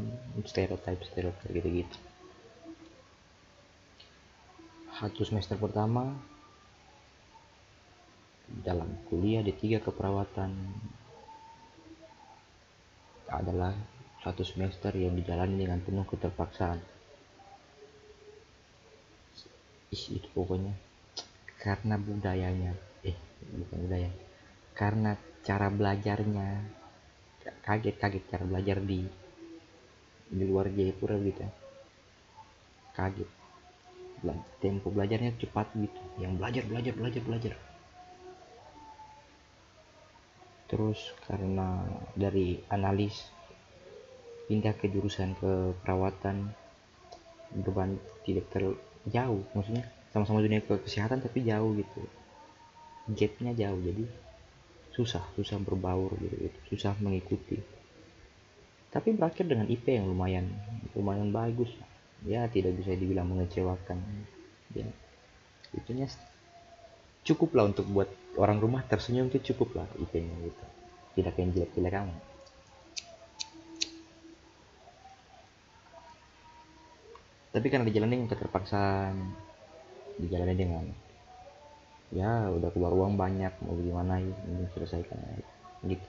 stereotip 0.47 1.03
stereotip 1.03 1.51
gitu 1.51 1.83
gitu 1.83 1.99
satu 4.97 5.21
semester 5.27 5.59
pertama 5.59 6.15
dalam 8.47 8.87
kuliah 9.11 9.43
di 9.43 9.51
tiga 9.51 9.83
keperawatan 9.83 10.55
adalah 13.27 13.75
satu 14.23 14.47
semester 14.47 14.95
yang 14.95 15.19
dijalani 15.19 15.67
dengan 15.67 15.83
penuh 15.83 16.07
keterpaksaan. 16.07 16.79
Ih, 19.93 20.05
itu 20.19 20.29
pokoknya. 20.35 20.75
Karena 21.61 21.99
budayanya, 21.99 22.73
eh 23.03 23.17
bukan 23.55 23.79
budaya, 23.87 24.11
karena 24.75 25.19
cara 25.47 25.69
belajarnya. 25.71 26.49
Kaget-kaget 27.63 28.25
cara 28.27 28.43
belajar 28.43 28.83
di 28.83 29.07
di 30.27 30.43
luar 30.43 30.67
Jayapura 30.67 31.15
gitu 31.23 31.47
kaget. 32.97 33.29
Tempo 34.59 34.89
belajarnya 34.89 35.37
cepat 35.37 35.77
gitu. 35.77 36.01
Yang 36.19 36.33
belajar 36.41 36.63
belajar 36.65 36.93
belajar 36.97 37.23
belajar. 37.23 37.55
Terus 40.67 40.99
karena 41.29 41.85
dari 42.17 42.59
analis 42.73 43.31
pindah 44.51 44.75
ke 44.75 44.91
jurusan 44.91 45.37
ke 45.39 45.77
perawatan 45.85 46.51
beban 47.55 48.01
tidak 48.27 48.51
terlalu 48.51 48.75
jauh 49.11 49.43
maksudnya 49.55 49.87
sama-sama 50.11 50.43
dunia 50.43 50.65
ke 50.65 50.81
kesehatan 50.87 51.23
tapi 51.23 51.45
jauh 51.45 51.77
gitu. 51.77 52.03
Gapnya 53.13 53.55
jauh 53.55 53.79
jadi 53.79 54.05
susah 54.97 55.23
susah 55.37 55.61
berbaur 55.61 56.17
gitu, 56.19 56.37
gitu. 56.49 56.59
Susah 56.75 56.97
mengikuti. 56.99 57.61
Tapi 58.91 59.13
berakhir 59.13 59.45
dengan 59.45 59.69
IP 59.69 59.87
yang 59.93 60.09
lumayan 60.09 60.49
lumayan 60.97 61.31
bagus. 61.31 61.71
Ya 62.25 62.49
tidak 62.49 62.75
bisa 62.81 62.97
dibilang 62.97 63.29
mengecewakan. 63.29 64.01
Ya 64.73 64.89
itunya 65.77 66.09
cukup 67.27 67.55
lah 67.55 67.71
untuk 67.71 67.87
buat 67.93 68.09
orang 68.41 68.59
rumah 68.59 68.83
tersenyum 68.89 69.29
itu 69.29 69.53
cukup 69.53 69.85
lah 69.85 69.89
IP-nya 70.01 70.35
gitu. 70.47 70.65
Tidak 71.17 71.35
yang 71.37 71.51
jelek-jelek 71.53 71.93
kamu 71.93 72.17
tapi 77.57 77.73
karena 77.73 77.89
dijalani 77.89 78.21
dengan 78.21 78.29
keterpaksaan 78.29 79.17
dijalani 80.21 80.53
dengan 80.53 80.85
ya 82.13 82.53
udah 82.53 82.69
keluar 82.69 82.93
uang 82.93 83.17
banyak 83.17 83.49
mau 83.65 83.73
gimana 83.81 84.21
ya 84.21 84.37
ini 84.45 84.69
selesaikan 84.77 85.17
gitu. 85.89 86.05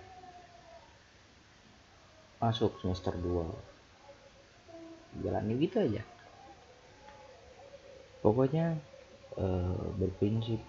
Masuk 2.44 2.76
semester 2.84 3.16
2 3.16 5.24
jalani 5.24 5.56
gitu 5.56 5.88
aja. 5.88 6.04
Pokoknya 8.20 8.76
eh, 9.40 9.88
berprinsip 9.96 10.60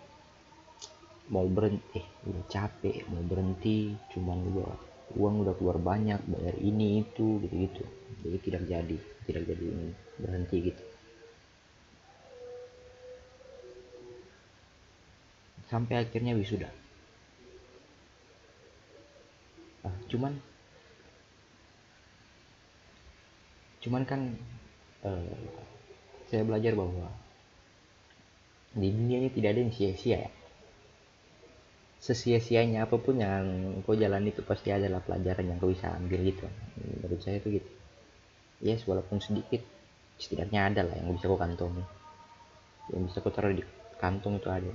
mau 1.35 1.51
berhenti 1.51 1.99
eh 1.99 2.07
udah 2.23 2.47
capek 2.47 3.03
mau 3.11 3.27
berhenti 3.27 3.99
cuman 4.15 4.47
udah 4.55 4.88
uang 5.17 5.47
udah 5.47 5.55
keluar 5.57 5.81
banyak 5.81 6.21
bayar 6.29 6.57
ini 6.61 7.01
itu 7.07 7.41
gitu 7.41 7.55
gitu 7.55 7.85
jadi 8.25 8.39
tidak 8.43 8.63
jadi 8.69 8.99
tidak 9.29 9.45
jadi 9.45 9.65
ini 9.69 9.89
berhenti 10.17 10.57
gitu. 10.73 10.85
Sampai 15.69 16.01
akhirnya 16.01 16.33
wisuda. 16.33 16.73
Nah, 19.85 19.95
cuman 20.09 20.33
cuman 23.85 24.03
kan 24.09 24.21
eh, 25.05 25.39
saya 26.33 26.43
belajar 26.43 26.73
bahwa 26.73 27.13
di 28.75 28.89
dunia 28.89 29.23
ini 29.23 29.31
tidak 29.33 29.55
ada 29.55 29.61
yang 29.65 29.73
sia-sia 29.73 30.29
ya 30.29 30.31
sesia-sianya 31.99 32.87
apa 32.87 32.97
pun 32.97 33.19
yang 33.19 33.83
kau 33.83 33.99
jalan 33.99 34.23
itu 34.31 34.41
pasti 34.47 34.71
adalah 34.71 35.03
pelajaran 35.03 35.51
yang 35.51 35.59
kau 35.59 35.71
bisa 35.71 35.91
ambil 35.99 36.23
gitu. 36.23 36.47
Menurut 36.79 37.21
saya 37.21 37.43
itu 37.43 37.59
gitu. 37.59 37.71
Yes 38.63 38.87
walaupun 38.87 39.23
sedikit 39.23 39.63
setidaknya 40.19 40.71
ada 40.71 40.83
lah 40.83 40.99
yang 40.99 41.15
bisa 41.15 41.31
kau 41.31 41.39
kantongi 41.39 41.99
yang 42.91 43.05
bisa 43.05 43.21
kau 43.21 43.33
taruh 43.33 43.53
di 43.53 43.65
kantong 44.01 44.41
itu 44.41 44.49
ada. 44.49 44.73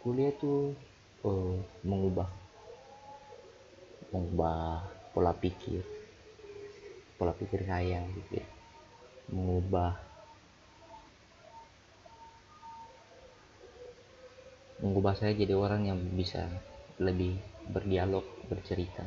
Kuliah 0.00 0.32
tuh 0.40 0.72
oh, 1.26 1.60
mengubah. 1.84 2.28
Mengubah 4.10 4.80
pola 5.12 5.36
pikir. 5.36 5.84
Pola 7.20 7.36
pikir 7.36 7.68
saya 7.68 8.00
gitu 8.16 8.40
ya. 8.40 8.48
mengubah 9.30 9.94
mengubah 14.80 15.12
saya 15.16 15.36
jadi 15.36 15.52
orang 15.52 15.88
yang 15.88 16.00
bisa 16.16 16.48
lebih 17.00 17.36
berdialog 17.68 18.24
bercerita. 18.48 19.04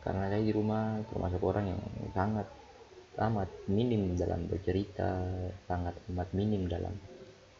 Karena 0.00 0.32
saya 0.32 0.40
di 0.40 0.52
rumah 0.52 1.00
termasuk 1.12 1.40
orang 1.44 1.76
yang 1.76 1.80
sangat 2.16 2.48
amat 3.20 3.52
minim 3.68 4.16
dalam 4.16 4.48
bercerita 4.48 5.20
sangat 5.68 5.92
amat 6.08 6.32
minim 6.32 6.64
dalam 6.72 6.96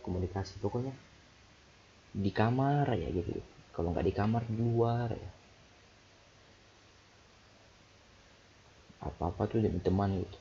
komunikasi. 0.00 0.56
Pokoknya 0.56 0.96
di 2.16 2.32
kamar 2.32 2.88
ya 2.96 3.08
gitu. 3.12 3.36
Kalau 3.76 3.92
nggak 3.92 4.08
di 4.08 4.14
kamar 4.16 4.42
di 4.48 4.56
luar 4.56 5.08
ya. 5.12 5.30
Apa-apa 9.04 9.48
tuh 9.48 9.60
jadi 9.60 9.80
teman 9.84 10.16
gitu. 10.16 10.38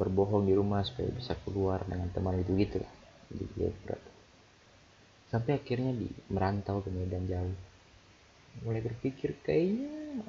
Berbohong 0.00 0.48
di 0.48 0.56
rumah 0.56 0.80
supaya 0.84 1.12
bisa 1.12 1.36
keluar 1.44 1.84
dengan 1.84 2.08
teman 2.16 2.40
itu 2.40 2.56
gitu 2.56 2.80
lah. 2.80 2.92
Jadi 3.28 3.44
berat 3.84 4.00
sampai 5.28 5.60
akhirnya 5.60 5.92
di 5.92 6.08
merantau 6.32 6.80
ke 6.80 6.88
Medan 6.88 7.28
jauh 7.28 7.56
mulai 8.64 8.82
berpikir 8.82 9.38
kayaknya 9.44 10.24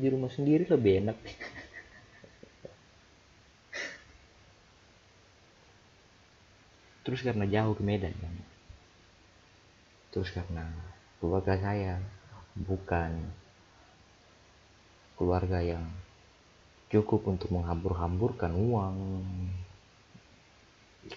di 0.00 0.06
rumah 0.06 0.30
sendiri 0.30 0.68
lebih 0.70 1.02
enak. 1.02 1.18
Terus 7.04 7.20
karena 7.20 7.44
jauh 7.44 7.74
ke 7.76 7.82
Medan 7.84 8.14
kan. 8.16 8.34
Terus 10.14 10.30
karena 10.30 10.64
keluarga 11.18 11.58
saya 11.58 11.98
bukan 12.54 13.18
keluarga 15.18 15.58
yang 15.58 15.84
cukup 16.88 17.26
untuk 17.26 17.50
menghambur-hamburkan 17.50 18.54
uang. 18.54 18.96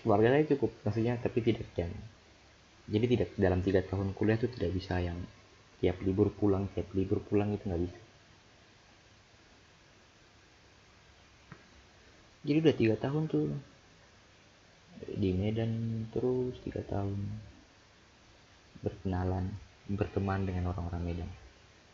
Keluarga 0.03 0.33
saya 0.33 0.43
cukup 0.49 0.73
maksudnya 0.83 1.15
tapi 1.21 1.39
tidak 1.39 1.69
yang 1.79 1.93
jadi 2.87 3.05
tidak 3.07 3.29
dalam 3.35 3.59
tiga 3.59 3.83
tahun 3.83 4.15
kuliah 4.15 4.39
itu 4.39 4.47
tidak 4.47 4.71
bisa 4.71 5.03
yang 5.03 5.19
tiap 5.83 5.99
libur 6.01 6.31
pulang 6.33 6.71
tiap 6.71 6.87
libur 6.95 7.19
pulang 7.19 7.51
itu 7.53 7.67
nggak 7.67 7.83
bisa. 7.83 7.99
Jadi 12.47 12.57
udah 12.63 12.75
tiga 12.79 12.95
tahun 12.95 13.23
tuh 13.27 13.51
di 15.19 15.29
Medan 15.35 15.71
terus 16.15 16.55
tiga 16.63 16.79
tahun 16.87 17.19
berkenalan 18.79 19.51
berteman 19.91 20.47
dengan 20.47 20.71
orang-orang 20.71 21.03
Medan. 21.03 21.29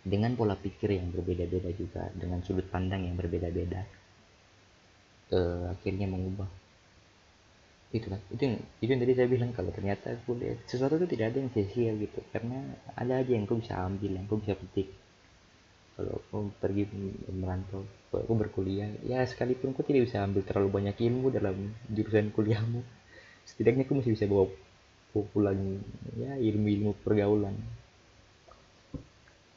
Dengan 0.03 0.37
pola 0.37 0.53
pikir 0.53 0.93
yang 0.93 1.09
berbeda-beda 1.09 1.73
juga 1.73 2.11
dengan 2.13 2.43
sudut 2.45 2.67
pandang 2.69 3.07
yang 3.07 3.15
berbeda-beda 3.17 4.03
uh, 5.33 5.73
akhirnya 5.73 6.05
mengubah 6.05 6.62
itu 7.93 8.09
kan. 8.09 8.19
Itu 8.33 8.41
yang 8.41 8.57
itu 8.81 8.89
yang 8.89 9.01
tadi 9.05 9.13
saya 9.13 9.27
bilang 9.29 9.53
kalau 9.53 9.69
ternyata 9.69 10.17
kuliah 10.25 10.57
sesuatu 10.65 10.97
itu 10.97 11.07
tidak 11.13 11.31
ada 11.31 11.37
yang 11.45 11.51
sia-sia 11.53 11.93
gitu. 11.93 12.19
Karena 12.33 12.57
ada 12.97 13.21
aja 13.21 13.31
yang 13.31 13.45
kau 13.45 13.61
bisa 13.61 13.77
ambil 13.77 14.17
yang 14.17 14.25
kau 14.25 14.41
bisa 14.41 14.57
petik. 14.57 14.89
Kalau 15.93 16.17
kau 16.33 16.49
pergi 16.57 16.89
merantau 17.29 17.85
kau 18.09 18.33
berkuliah 18.33 18.89
ya 19.05 19.21
sekalipun 19.29 19.77
kau 19.77 19.85
tidak 19.85 20.09
bisa 20.09 20.25
ambil 20.25 20.41
terlalu 20.41 20.69
banyak 20.73 20.97
ilmu 20.97 21.29
dalam 21.29 21.77
jurusan 21.89 22.33
kuliahmu 22.33 22.81
setidaknya 23.45 23.85
kau 23.85 23.99
masih 23.99 24.15
bisa 24.15 24.25
bawa, 24.25 24.49
bawa 25.13 25.25
pulang 25.29 25.59
ya 26.17 26.33
ilmu-ilmu 26.41 26.97
pergaulan. 27.05 27.53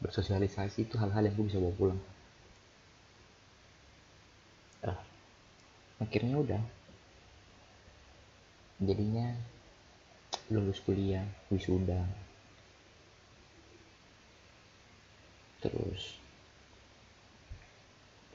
Bersosialisasi 0.04 0.84
itu 0.84 1.00
hal-hal 1.00 1.24
yang 1.24 1.34
kau 1.40 1.48
bisa 1.48 1.56
bawa 1.56 1.72
pulang. 1.72 2.00
Ah, 4.84 5.00
akhirnya 6.04 6.36
udah 6.36 6.60
jadinya 8.80 9.32
lulus 10.52 10.78
kuliah 10.84 11.24
wisuda. 11.48 12.04
Terus 15.64 16.20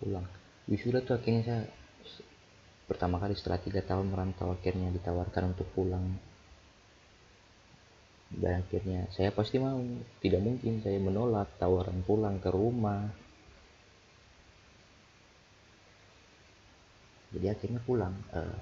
pulang. 0.01 0.25
Wisuda 0.65 1.05
tuh 1.05 1.15
akhirnya 1.21 1.43
saya 1.45 1.63
pertama 2.89 3.21
kali 3.21 3.37
setelah 3.37 3.61
tiga 3.61 3.85
tahun 3.85 4.11
merantau 4.11 4.51
akhirnya 4.51 4.89
ditawarkan 4.91 5.55
untuk 5.55 5.69
pulang. 5.71 6.17
Dan 8.31 8.63
akhirnya 8.63 9.11
saya 9.11 9.29
pasti 9.35 9.59
mau 9.59 9.77
tidak 10.23 10.41
mungkin 10.41 10.79
saya 10.81 10.97
menolak 10.97 11.51
tawaran 11.59 12.01
pulang 12.01 12.39
ke 12.41 12.49
rumah. 12.49 13.11
Jadi 17.31 17.47
akhirnya 17.47 17.79
pulang 17.87 18.11
uh, 18.35 18.59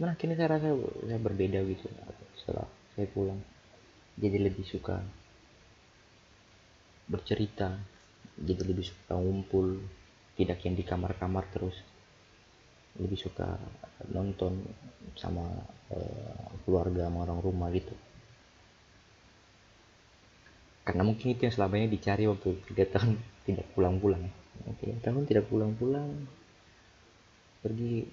cuman 0.00 0.16
akhirnya 0.16 0.40
saya 0.40 0.56
rasa 0.56 0.72
saya 0.80 1.20
berbeda 1.20 1.60
gitu 1.68 1.84
setelah 2.40 2.64
saya 2.96 3.04
pulang. 3.12 3.36
Jadi 4.16 4.40
lebih 4.40 4.64
suka 4.64 4.96
bercerita 7.04 7.76
jadi 8.40 8.64
lebih 8.64 8.88
suka 8.88 9.12
ngumpul 9.20 9.76
tidak 10.40 10.64
yang 10.64 10.72
di 10.72 10.88
kamar-kamar 10.88 11.44
terus. 11.52 11.76
Lebih 12.96 13.20
suka 13.20 13.60
nonton 14.08 14.64
sama 15.20 15.44
uh, 15.92 16.48
keluarga 16.64 17.12
sama 17.12 17.28
orang 17.28 17.44
rumah 17.44 17.68
gitu. 17.68 17.92
Karena 20.80 21.04
mungkin 21.04 21.36
itu 21.36 21.44
yang 21.44 21.52
selama 21.52 21.76
ini 21.76 21.92
dicari 21.92 22.24
waktu 22.24 22.56
tiga 22.72 22.88
tahun 22.88 23.20
tidak 23.52 23.68
pulang-pulang. 23.76 24.32
Tiga 24.80 24.96
tahun 25.04 25.28
tidak 25.28 25.44
pulang-pulang 25.52 26.24
pergi 27.60 28.08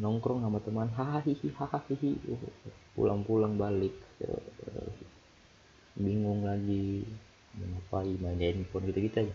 nongkrong 0.00 0.42
sama 0.42 0.58
teman 0.62 0.90
hahihi 0.90 1.48
hahihi 1.54 2.10
pulang-pulang 2.98 3.54
balik 3.54 3.94
bingung 5.94 6.42
lagi 6.42 7.06
ngapain 7.54 8.18
main 8.18 8.40
handphone 8.42 8.90
gitu-gitu 8.90 9.30
aja. 9.30 9.34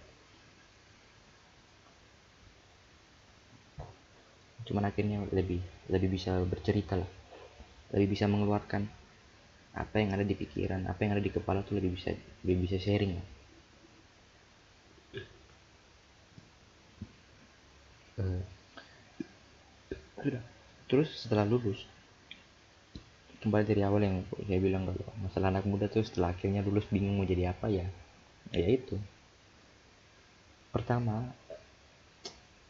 Cuman 4.67 4.91
akhirnya 4.91 5.23
lebih 5.31 5.63
lebih 5.87 6.09
bisa 6.19 6.35
bercerita 6.43 6.99
lah. 6.99 7.09
Lebih 7.95 8.19
bisa 8.19 8.27
mengeluarkan 8.27 8.85
apa 9.73 9.95
yang 10.03 10.11
ada 10.11 10.27
di 10.27 10.35
pikiran 10.35 10.83
apa 10.91 10.99
yang 11.07 11.15
ada 11.15 11.23
di 11.23 11.31
kepala 11.31 11.63
tuh 11.63 11.79
lebih 11.79 11.95
bisa 11.95 12.11
lebih 12.43 12.67
bisa 12.67 12.75
sharing 12.75 13.15
lah. 13.15 13.25
Terus 20.89 21.09
setelah 21.21 21.45
lulus 21.47 21.85
kembali 23.39 23.63
dari 23.63 23.81
awal 23.87 24.03
yang 24.03 24.17
saya 24.35 24.59
bilang 24.59 24.83
kalau 24.83 25.07
masalah 25.23 25.47
anak 25.47 25.63
muda 25.63 25.87
tuh 25.87 26.03
setelah 26.03 26.35
akhirnya 26.35 26.59
lulus 26.59 26.83
bingung 26.91 27.15
mau 27.15 27.23
jadi 27.23 27.55
apa 27.55 27.71
ya 27.71 27.87
ya 28.51 28.67
itu. 28.67 28.99
Pertama 30.75 31.31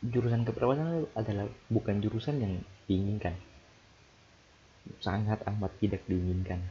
jurusan 0.05 0.45
keperawatan 0.47 1.09
adalah 1.17 1.49
bukan 1.67 1.99
jurusan 1.99 2.37
yang 2.37 2.53
diinginkan. 2.85 3.33
Sangat 5.01 5.41
amat 5.49 5.73
tidak 5.81 6.05
diinginkan. 6.05 6.61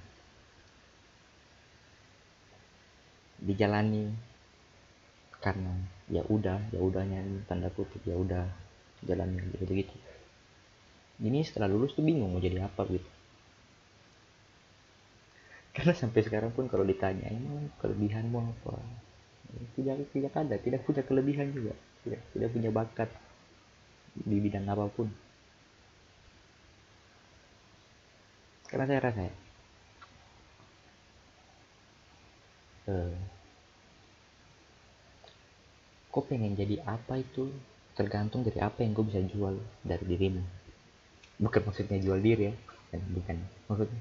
Dijalani 3.43 4.15
karena 5.39 5.75
ya 6.11 6.23
udah 6.27 6.59
ya 6.75 6.81
udahnya 6.83 7.23
tanda 7.47 7.71
kutip 7.71 8.03
ya 8.03 8.15
udah 8.19 8.47
jalan 9.07 9.39
gitu 9.55 9.71
gitu 9.71 9.95
ini 11.19 11.43
setelah 11.43 11.67
lulus 11.67 11.99
tuh 11.99 12.07
bingung 12.07 12.31
mau 12.31 12.39
jadi 12.39 12.63
apa 12.63 12.87
gitu. 12.87 13.05
Karena 15.75 15.95
sampai 15.95 16.23
sekarang 16.23 16.55
pun 16.55 16.71
kalau 16.71 16.87
ditanya 16.87 17.27
emang 17.31 17.71
kelebihanmu 17.83 18.39
apa? 18.39 18.79
Tidak 19.75 20.15
tidak 20.15 20.33
ada 20.39 20.55
tidak 20.63 20.87
punya 20.87 21.03
kelebihan 21.03 21.51
juga. 21.51 21.75
Tidak 22.07 22.21
tidak 22.35 22.51
punya 22.55 22.71
bakat 22.71 23.11
di 24.15 24.39
bidang 24.39 24.67
apa 24.71 24.87
pun. 24.91 25.11
Karena 28.69 28.85
saya 28.85 29.01
rasa 29.01 29.21
ya 29.27 29.35
eh, 32.89 33.15
kau 36.09 36.25
pengen 36.25 36.57
jadi 36.57 36.81
apa 36.89 37.21
itu 37.21 37.53
tergantung 37.93 38.43
dari 38.43 38.59
apa 38.63 38.81
yang 38.81 38.97
kau 38.97 39.05
bisa 39.05 39.21
jual 39.25 39.61
dari 39.85 40.05
dirimu 40.09 40.58
bukan 41.39 41.63
maksudnya 41.71 41.99
jual 42.03 42.19
diri 42.19 42.51
ya 42.51 42.55
bukan 43.15 43.37
maksudnya 43.71 44.01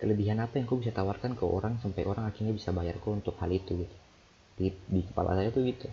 kelebihan 0.00 0.40
apa 0.40 0.56
yang 0.56 0.64
kau 0.64 0.80
bisa 0.80 0.96
tawarkan 0.96 1.36
ke 1.36 1.44
orang 1.44 1.76
sampai 1.84 2.08
orang 2.08 2.24
akhirnya 2.24 2.56
bisa 2.56 2.72
bayar 2.72 2.96
kau 3.04 3.12
untuk 3.12 3.36
hal 3.36 3.52
itu 3.52 3.84
gitu? 3.84 3.96
Di, 4.56 4.72
di 4.88 5.00
kepala 5.04 5.36
saya 5.36 5.52
tuh 5.52 5.60
gitu. 5.68 5.88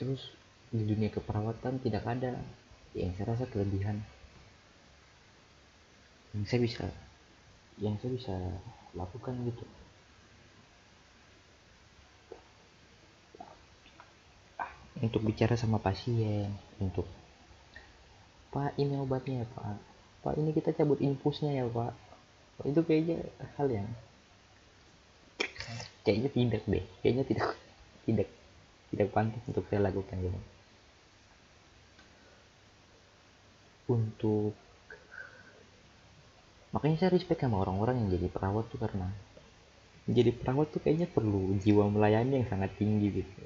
Terus 0.00 0.32
di 0.72 0.82
dunia 0.88 1.12
keperawatan 1.12 1.84
tidak 1.84 2.02
ada 2.08 2.40
yang 2.96 3.12
saya 3.12 3.36
rasa 3.36 3.44
kelebihan. 3.52 4.00
Yang 6.32 6.44
saya 6.48 6.60
bisa 6.64 6.84
yang 7.76 7.94
saya 8.00 8.10
bisa 8.16 8.36
lakukan 8.96 9.36
gitu 9.44 9.64
untuk 15.02 15.26
bicara 15.26 15.58
sama 15.58 15.82
pasien 15.82 16.50
untuk 16.78 17.08
pak 18.54 18.78
ini 18.78 18.94
obatnya 18.98 19.42
ya 19.42 19.46
pak? 19.50 19.78
Pak 20.22 20.34
ini 20.38 20.54
kita 20.54 20.70
cabut 20.70 21.02
infusnya 21.02 21.50
ya 21.50 21.66
pak. 21.66 21.90
Itu 22.62 22.86
kayaknya 22.86 23.18
hal 23.58 23.66
yang 23.66 23.88
kayaknya 26.04 26.30
tidak 26.30 26.62
deh 26.68 26.84
kayaknya 27.00 27.24
tidak 27.24 27.46
tidak 28.04 28.28
tidak 28.92 29.08
pantas 29.10 29.42
untuk 29.48 29.64
saya 29.72 29.80
lakukan 29.88 30.20
gitu 30.20 30.40
untuk 33.88 34.52
makanya 36.76 36.96
saya 37.00 37.10
respect 37.16 37.40
sama 37.40 37.64
orang-orang 37.64 38.04
yang 38.04 38.20
jadi 38.20 38.28
perawat 38.28 38.68
tuh 38.68 38.80
karena 38.84 39.08
jadi 40.04 40.30
perawat 40.36 40.68
tuh 40.76 40.84
kayaknya 40.84 41.08
perlu 41.08 41.56
jiwa 41.64 41.88
melayani 41.88 42.44
yang 42.44 42.48
sangat 42.52 42.76
tinggi 42.76 43.24
gitu 43.24 43.44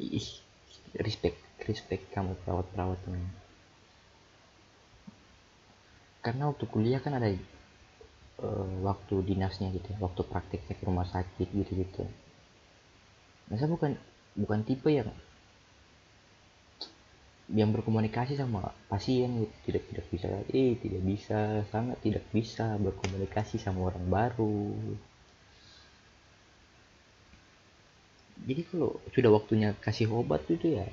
ih 0.00 0.28
respect 0.96 1.38
respect 1.64 2.04
kamu 2.12 2.36
perawat-perawat 2.44 2.98
teman 3.04 3.24
karena 6.26 6.50
waktu 6.50 6.66
kuliah 6.66 6.98
kan 6.98 7.14
ada 7.14 7.30
uh, 8.42 8.66
waktu 8.82 9.14
dinasnya 9.22 9.70
gitu 9.70 9.94
ya, 9.94 9.98
waktu 10.02 10.26
prakteknya 10.26 10.74
ke 10.74 10.82
rumah 10.82 11.06
sakit 11.06 11.48
gitu-gitu. 11.54 12.02
Nah 13.46 13.54
saya 13.54 13.70
bukan 13.70 13.94
bukan 14.34 14.66
tipe 14.66 14.90
yang 14.90 15.06
yang 17.46 17.70
berkomunikasi 17.70 18.34
sama 18.34 18.74
pasien 18.90 19.46
gitu. 19.46 19.54
tidak 19.70 19.86
tidak 19.86 20.06
bisa 20.10 20.26
eh 20.50 20.74
tidak 20.82 21.02
bisa 21.06 21.62
sangat 21.70 22.02
tidak 22.02 22.26
bisa 22.34 22.74
berkomunikasi 22.74 23.62
sama 23.62 23.94
orang 23.94 24.02
baru 24.10 24.74
jadi 28.44 28.62
kalau 28.68 29.00
sudah 29.16 29.30
waktunya 29.32 29.72
kasih 29.80 30.12
obat 30.12 30.44
itu 30.52 30.76
ya 30.76 30.84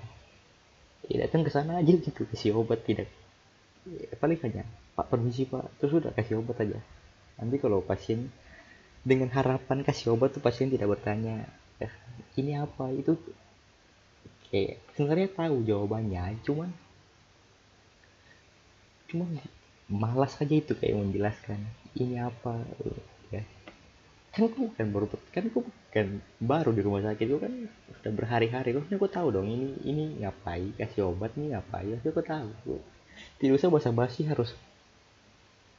ya 1.12 1.28
datang 1.28 1.44
ke 1.44 1.52
sana 1.52 1.84
aja 1.84 1.92
gitu 1.92 2.24
kasih 2.32 2.56
obat 2.56 2.88
tidak. 2.88 3.12
Ya, 3.84 4.16
paling 4.16 4.40
hanya 4.48 4.64
pak 4.96 5.12
permisi 5.12 5.44
pak. 5.44 5.68
Terus 5.84 6.00
sudah 6.00 6.16
kasih 6.16 6.40
obat 6.40 6.64
aja. 6.64 6.80
Nanti 7.36 7.60
kalau 7.60 7.84
pasien 7.84 8.32
dengan 9.04 9.28
harapan 9.36 9.84
kasih 9.84 10.16
obat 10.16 10.32
tuh 10.32 10.40
pasien 10.40 10.72
tidak 10.72 10.96
bertanya 10.96 11.44
eh, 11.84 11.92
ini 12.40 12.56
apa? 12.56 12.88
Itu 12.96 13.20
kayak 14.54 14.86
sebenarnya 14.94 15.30
tahu 15.34 15.66
jawabannya 15.66 16.38
cuman 16.46 16.70
cuman 19.10 19.42
malas 19.90 20.38
aja 20.38 20.54
itu 20.54 20.78
kayak 20.78 20.94
menjelaskan 20.94 21.58
ini 21.98 22.22
apa 22.22 22.62
kan 24.34 24.50
aku 24.50 24.74
bukan 24.74 24.88
baru 24.90 25.06
kan 25.30 25.46
aku 25.46 25.62
bukan 25.62 26.08
baru 26.42 26.74
di 26.74 26.82
rumah 26.82 27.06
sakit 27.06 27.26
itu 27.30 27.38
kan 27.38 27.54
udah 27.70 28.12
berhari-hari. 28.18 28.74
Kan 28.74 28.98
aku 28.98 29.06
tahu 29.06 29.30
dong 29.30 29.46
ini 29.46 29.78
ini 29.86 30.04
ngapain? 30.26 30.74
Kasih 30.74 31.14
obat 31.14 31.38
nih 31.38 31.54
ngapain? 31.54 32.02
Aku 32.02 32.22
tahu 32.26 32.50
tidak 33.38 33.62
usah 33.62 33.70
basa-basi 33.70 34.26
harus 34.26 34.58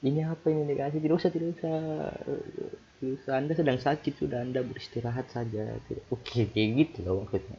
ini 0.05 0.23
apa 0.23 0.53
yang 0.53 0.69
dikasih 0.71 1.01
tidak 1.03 1.17
usah 1.19 1.31
tidak 1.35 1.49
usah. 1.59 1.79
Tidak 3.01 3.13
usah. 3.25 3.33
Anda 3.41 3.53
sedang 3.59 3.79
sakit 3.83 4.15
sudah 4.21 4.45
anda 4.47 4.63
beristirahat 4.63 5.33
saja. 5.35 5.75
Oke 6.15 6.47
kayak 6.47 6.69
gitu 6.79 6.99
loh 7.03 7.27
maksudnya. 7.27 7.59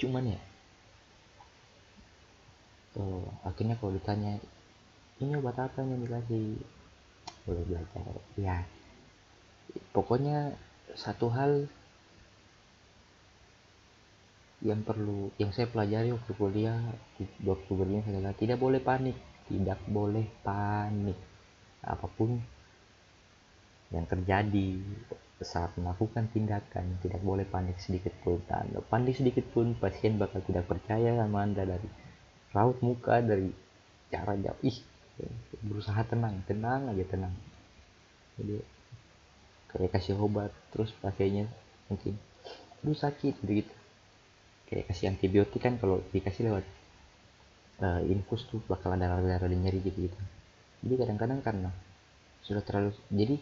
Cuman 0.00 0.26
ya 0.26 0.40
oh, 2.98 3.30
akhirnya 3.46 3.78
kalau 3.78 3.94
ditanya 3.94 4.42
ini 5.22 5.38
obat 5.38 5.54
apa 5.62 5.78
yang 5.82 6.02
dikasih 6.02 6.58
boleh 7.46 7.64
belajar. 7.70 8.02
Ya 8.34 8.66
pokoknya 9.94 10.58
satu 10.94 11.30
hal 11.30 11.66
yang 14.64 14.80
perlu 14.80 15.28
yang 15.36 15.52
saya 15.52 15.68
pelajari 15.68 16.10
waktu 16.10 16.32
kuliah 16.34 16.80
waktu 17.44 17.70
berdinas 17.70 18.08
adalah 18.10 18.34
tidak 18.34 18.58
boleh 18.58 18.80
panik. 18.82 19.14
Tidak 19.44 19.80
boleh 19.92 20.24
panik. 20.40 21.18
Apa 21.84 22.08
pun 22.08 22.40
yang 23.92 24.08
terjadi 24.08 24.80
saat 25.44 25.76
melakukan 25.76 26.32
tindakan 26.32 26.96
tidak 27.04 27.20
boleh 27.20 27.44
panik 27.44 27.76
sedikit 27.78 28.16
pun. 28.24 28.40
Dan 28.48 28.72
panik 28.88 29.14
sedikit 29.14 29.44
pun 29.52 29.76
pasien 29.76 30.16
bakal 30.16 30.40
tidak 30.42 30.64
percaya 30.66 31.12
sama 31.14 31.44
anda 31.44 31.62
dari 31.62 31.86
raut 32.56 32.80
muka 32.80 33.20
dari 33.20 33.52
cara 34.08 34.38
jawab 34.38 34.58
ih 34.62 34.93
berusaha 35.62 36.00
tenang 36.06 36.42
tenang 36.46 36.90
aja 36.90 37.04
tenang. 37.06 37.34
Jadi 38.38 38.58
kayak 39.74 39.90
kasih 39.90 40.14
obat 40.22 40.54
terus 40.70 40.94
pasiennya 41.02 41.50
mungkin 41.90 42.14
aduh 42.84 42.94
sakit 42.94 43.34
gitu, 43.42 43.74
kayak 44.70 44.86
kasih 44.86 45.10
antibiotik 45.10 45.58
kan 45.58 45.80
kalau 45.80 45.98
dikasih 46.14 46.46
lewat 46.46 46.64
uh, 47.82 48.00
infus 48.06 48.46
tuh 48.46 48.62
bakal 48.70 48.94
ada 48.94 49.18
darah 49.18 49.48
dan 49.48 49.58
nyeri 49.58 49.82
gitu 49.82 50.06
gitu 50.06 50.18
jadi 50.84 50.94
kadang-kadang 51.00 51.40
karena 51.40 51.70
sudah 52.44 52.60
terlalu 52.62 52.92
jadi 53.08 53.40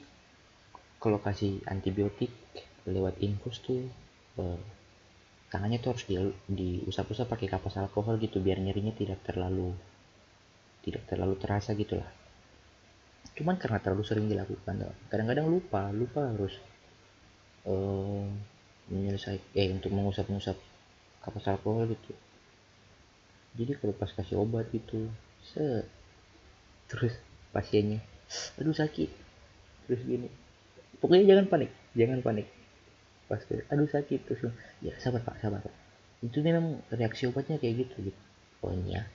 kalau 1.02 1.18
kasih 1.18 1.58
antibiotik 1.66 2.30
lewat 2.86 3.18
infus 3.18 3.58
tuh 3.60 3.82
uh, 4.38 4.58
tangannya 5.50 5.82
tuh 5.82 5.92
harus 5.92 6.04
di, 6.06 6.16
diusap-usap 6.48 7.28
pakai 7.28 7.50
kapas 7.50 7.76
alkohol 7.82 8.16
gitu 8.22 8.38
biar 8.40 8.62
nyerinya 8.62 8.94
tidak 8.94 9.20
terlalu 9.26 9.74
tidak 10.82 11.06
terlalu 11.06 11.38
terasa 11.38 11.72
gitulah 11.74 12.08
cuman 13.32 13.56
karena 13.56 13.78
terlalu 13.80 14.04
sering 14.04 14.26
dilakukan 14.28 14.92
kadang-kadang 15.08 15.48
lupa 15.48 15.88
lupa 15.94 16.28
harus 16.28 16.52
uh, 17.66 18.26
menyelesaikan 18.90 19.56
eh 19.56 19.70
untuk 19.70 19.94
mengusap-ngusap 19.94 20.56
kapas 21.22 21.46
alkohol 21.46 21.86
gitu. 21.86 22.12
Jadi 23.54 23.72
kalau 23.78 23.94
pas 23.94 24.10
kasih 24.10 24.40
obat 24.40 24.66
itu 24.74 25.06
se 25.44 25.86
terus 26.90 27.14
pasiennya 27.54 28.00
aduh 28.58 28.74
sakit. 28.74 29.10
Terus 29.86 30.00
gini 30.02 30.28
pokoknya 30.98 31.36
jangan 31.36 31.46
panik 31.46 31.70
jangan 31.94 32.20
panik. 32.24 32.48
Pas 33.30 33.40
aduh 33.70 33.88
sakit. 33.88 34.20
Terus 34.26 34.50
ya 34.82 34.92
sabar 34.98 35.22
pak 35.22 35.38
sabar 35.38 35.62
pak. 35.62 35.74
Itu 36.24 36.42
memang 36.42 36.82
reaksi 36.90 37.28
obatnya 37.30 37.60
kayak 37.60 37.86
gitu 37.86 38.12
gitu. 38.12 38.20
Pokoknya 38.58 39.06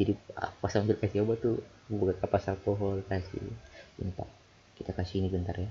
jadi 0.00 0.12
pas 0.32 0.72
sambil 0.72 0.96
kasih 0.96 1.24
obat 1.24 1.44
tuh 1.44 1.60
buka 1.92 2.16
kapas 2.16 2.48
alkohol 2.48 3.04
kasih. 3.04 3.44
Pak 4.16 4.28
kita 4.76 4.96
kasih 4.96 5.22
ini 5.22 5.28
bentar 5.28 5.54
ya. 5.54 5.70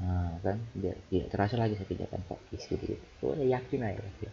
Nah 0.00 0.36
kan 0.40 0.56
dia 0.76 0.96
tidak 1.12 1.28
terasa 1.32 1.54
lagi 1.60 1.76
sakitnya 1.76 2.08
kan 2.08 2.24
pak. 2.24 2.40
Gitu 2.52 2.76
gitu. 2.80 2.96
Pokoknya 3.20 3.60
yakin 3.60 3.80
aja 3.84 4.02
ya. 4.24 4.32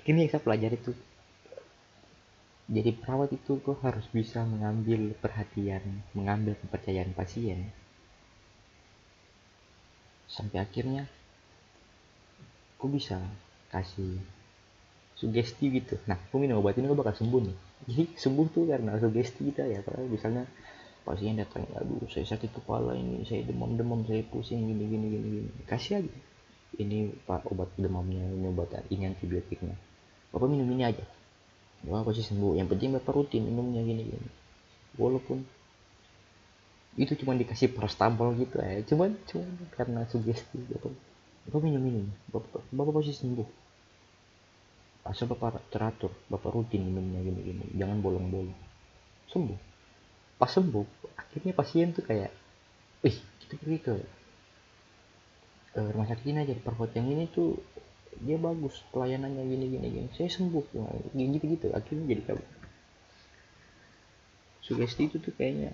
ini 0.00 0.26
yang 0.26 0.30
saya 0.32 0.42
pelajari 0.42 0.78
tuh. 0.80 0.96
Jadi 2.70 2.90
perawat 2.94 3.34
itu 3.34 3.58
kok 3.58 3.82
harus 3.82 4.06
bisa 4.14 4.46
mengambil 4.46 5.10
perhatian 5.18 5.82
mengambil 6.14 6.54
kepercayaan 6.62 7.10
pasien. 7.10 7.74
Sampai 10.30 10.62
akhirnya 10.62 11.10
aku 12.78 12.86
bisa 12.94 13.18
kasih 13.74 14.22
sugesti 15.20 15.68
gitu. 15.68 16.00
Nah 16.08 16.16
aku 16.16 16.40
minum 16.40 16.64
obat 16.64 16.80
ini 16.80 16.88
aku 16.88 16.96
bakal 16.96 17.12
sembuh 17.12 17.40
nih. 17.44 17.56
Jadi 17.92 18.04
sembuh 18.16 18.46
tuh 18.48 18.64
karena 18.72 18.96
sugesti 18.96 19.40
kita 19.52 19.68
ya. 19.68 19.84
Kalau 19.84 20.08
misalnya 20.08 20.48
pasien 21.04 21.36
datang 21.36 21.68
aduh 21.76 22.08
saya 22.08 22.24
sakit 22.24 22.60
kepala 22.60 22.96
ini 22.96 23.24
saya 23.28 23.44
demam 23.44 23.76
demam 23.76 24.04
saya 24.08 24.24
pusing 24.24 24.64
gini 24.64 24.84
gini 24.88 25.06
gini 25.12 25.28
gini. 25.44 25.50
Kasih 25.68 26.00
aja. 26.00 26.16
Ini 26.80 27.12
pak 27.28 27.44
obat 27.52 27.68
demamnya 27.76 28.24
ini 28.32 28.48
obat 28.48 28.72
ini 28.88 29.04
antibiotiknya. 29.12 29.76
Bapak 30.32 30.48
minum 30.48 30.72
ini 30.72 30.88
aja. 30.88 31.04
Bapak 31.84 32.12
pasti 32.12 32.24
sembuh. 32.24 32.56
Yang 32.56 32.68
penting 32.72 32.88
bapak 32.96 33.12
rutin 33.12 33.44
minumnya 33.44 33.84
gini 33.84 34.08
gini. 34.08 34.28
Walaupun 34.96 35.44
itu 36.98 37.12
cuma 37.20 37.36
dikasih 37.36 37.76
paracetamol 37.76 38.40
gitu 38.40 38.56
ya. 38.56 38.80
Cuman 38.88 39.20
cuman 39.28 39.52
karena 39.76 40.00
sugesti 40.08 40.56
bapak. 40.64 40.96
Bapak 41.44 41.60
minum 41.60 41.84
ini. 41.84 42.08
Bapak 42.32 42.64
bapak 42.72 42.92
pasti 43.04 43.12
sembuh 43.20 43.69
asal 45.00 45.32
bapak 45.32 45.72
teratur 45.72 46.12
bapak 46.28 46.52
rutin 46.52 46.84
minumnya 46.84 47.24
gini 47.24 47.40
gini 47.40 47.64
jangan 47.76 48.04
bolong-bolong. 48.04 48.58
Sembuh. 49.32 49.58
Pas 50.36 50.50
sembuh 50.50 50.86
akhirnya 51.16 51.52
pasien 51.56 51.92
tuh 51.96 52.04
kayak 52.04 52.32
wih 53.00 53.16
kita 53.16 53.54
pergi 53.56 53.78
ke 53.80 53.94
rumah 55.94 56.08
sakit 56.10 56.26
ini 56.26 56.38
aja 56.44 56.54
perhot 56.60 56.92
yang 56.92 57.08
ini 57.08 57.30
tuh 57.30 57.56
dia 58.20 58.36
bagus 58.36 58.76
pelayanannya 58.92 59.44
gini 59.48 59.66
gini. 59.72 59.86
Gini 59.88 60.08
saya 60.12 60.28
sembuh 60.28 60.64
nah, 60.76 60.92
gitu 61.16 61.46
gitu 61.48 61.66
akhirnya 61.72 62.04
jadi 62.12 62.22
kayak 62.28 62.46
sugesti 64.60 65.08
itu 65.08 65.16
tuh 65.18 65.32
kayaknya 65.32 65.72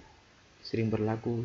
sering 0.63 0.89
berlaku 0.89 1.43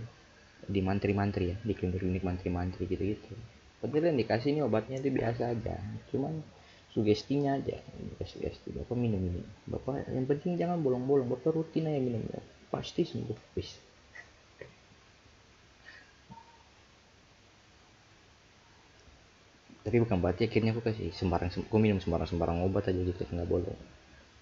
di 0.70 0.80
mantri-mantri 0.86 1.52
ya 1.52 1.58
di 1.66 1.74
klinik-klinik 1.74 2.22
mantri-mantri 2.22 2.86
gitu-gitu. 2.86 3.34
Padahal 3.82 4.14
yang 4.14 4.20
dikasih 4.22 4.54
ini 4.54 4.62
obatnya 4.62 5.02
itu 5.02 5.10
biasa 5.10 5.58
aja 5.58 5.82
cuman 6.14 6.46
sugestinya 6.92 7.56
aja 7.56 7.80
sugesti 8.28 8.70
bapak 8.76 8.96
minum 9.00 9.20
ini. 9.20 9.42
Bapak 9.68 10.12
yang 10.12 10.28
penting 10.28 10.60
jangan 10.60 10.84
bolong-bolong 10.84 11.32
bapak 11.32 11.56
rutin 11.56 11.88
aja 11.88 12.00
minumnya 12.00 12.40
pasti 12.72 13.04
sembuh 13.04 13.40
wis 13.56 13.92
tapi 19.82 19.98
bukan 19.98 20.18
berarti 20.22 20.46
akhirnya 20.46 20.78
aku 20.78 20.82
kasih 20.86 21.10
sembarang 21.10 21.50
aku 21.50 21.78
minum 21.82 21.98
sembarang 21.98 22.30
sembarang 22.30 22.62
obat 22.64 22.86
aja 22.88 23.02
gitu 23.02 23.26
nggak 23.26 23.50
boleh. 23.50 23.74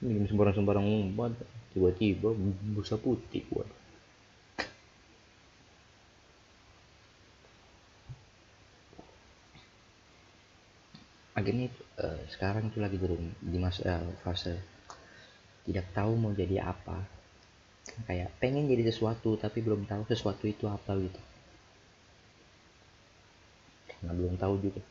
Minum 0.03 0.27
sembarang 0.27 0.55
sembarang 0.55 0.85
obat 0.85 1.31
tiba-tiba 1.71 2.35
busa 2.75 2.99
putih 2.99 3.47
akhirnya 11.39 11.71
uh, 12.03 12.21
sekarang 12.29 12.67
itu 12.67 12.83
lagi 12.83 12.99
di, 12.99 13.07
di 13.39 13.57
masa 13.57 14.03
uh, 14.03 14.13
fase 14.21 14.59
tidak 15.63 15.87
tahu 15.95 16.17
mau 16.19 16.33
jadi 16.35 16.65
apa. 16.65 17.05
Kayak 18.05 18.35
pengen 18.37 18.69
jadi 18.69 18.89
sesuatu 18.89 19.39
tapi 19.39 19.63
belum 19.63 19.87
tahu 19.87 20.05
sesuatu 20.09 20.45
itu 20.45 20.67
apa 20.67 20.93
gitu. 20.99 21.21
Karena 23.89 24.11
belum 24.15 24.35
tahu 24.39 24.55
juga. 24.61 24.81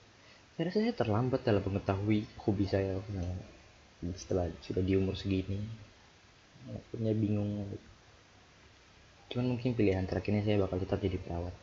Saya 0.55 0.71
rasa 0.71 0.79
saya 0.83 0.95
terlambat 0.95 1.41
dalam 1.47 1.63
mengetahui 1.63 2.27
hobi 2.43 2.67
saya. 2.67 2.99
Nah, 3.15 3.33
setelah 4.19 4.51
sudah 4.63 4.83
di 4.83 4.95
umur 4.99 5.15
segini 5.15 5.63
punya 6.93 7.15
bingung. 7.17 7.67
Cuman 9.33 9.57
mungkin 9.57 9.75
pilihan 9.75 10.05
terakhirnya 10.07 10.45
saya 10.45 10.63
bakal 10.63 10.79
tetap 10.83 10.99
jadi 11.01 11.17
perawat. 11.21 11.55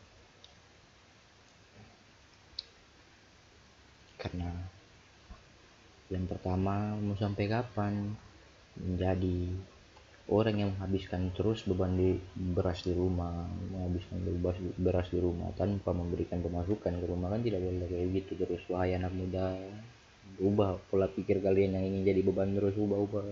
Karena 4.16 4.75
yang 6.12 6.24
pertama 6.30 6.94
mau 6.98 7.16
sampai 7.18 7.46
kapan? 7.50 8.14
Menjadi 8.76 9.48
orang 10.28 10.56
yang 10.58 10.70
menghabiskan 10.76 11.32
terus 11.32 11.64
beban 11.64 11.96
di 11.96 12.18
beras 12.34 12.82
di 12.82 12.92
rumah 12.92 13.46
menghabiskan 13.72 14.18
beras, 14.42 14.58
beras 14.76 15.08
di 15.08 15.22
rumah 15.22 15.54
tanpa 15.54 15.94
memberikan 15.94 16.42
pemasukan 16.42 16.92
ke 16.98 17.06
rumah 17.06 17.30
kan 17.30 17.40
tidak 17.40 17.62
boleh 17.62 17.88
kayak 17.88 18.08
gitu 18.22 18.32
terus. 18.36 18.62
Wahai 18.68 18.98
anak 18.98 19.14
muda 19.14 19.54
ubah 20.36 20.76
pola 20.92 21.08
pikir 21.08 21.40
kalian 21.40 21.78
yang 21.78 21.84
ingin 21.88 22.02
jadi 22.12 22.20
beban 22.20 22.52
terus 22.52 22.76
ubah 22.76 22.98
ubah 23.00 23.24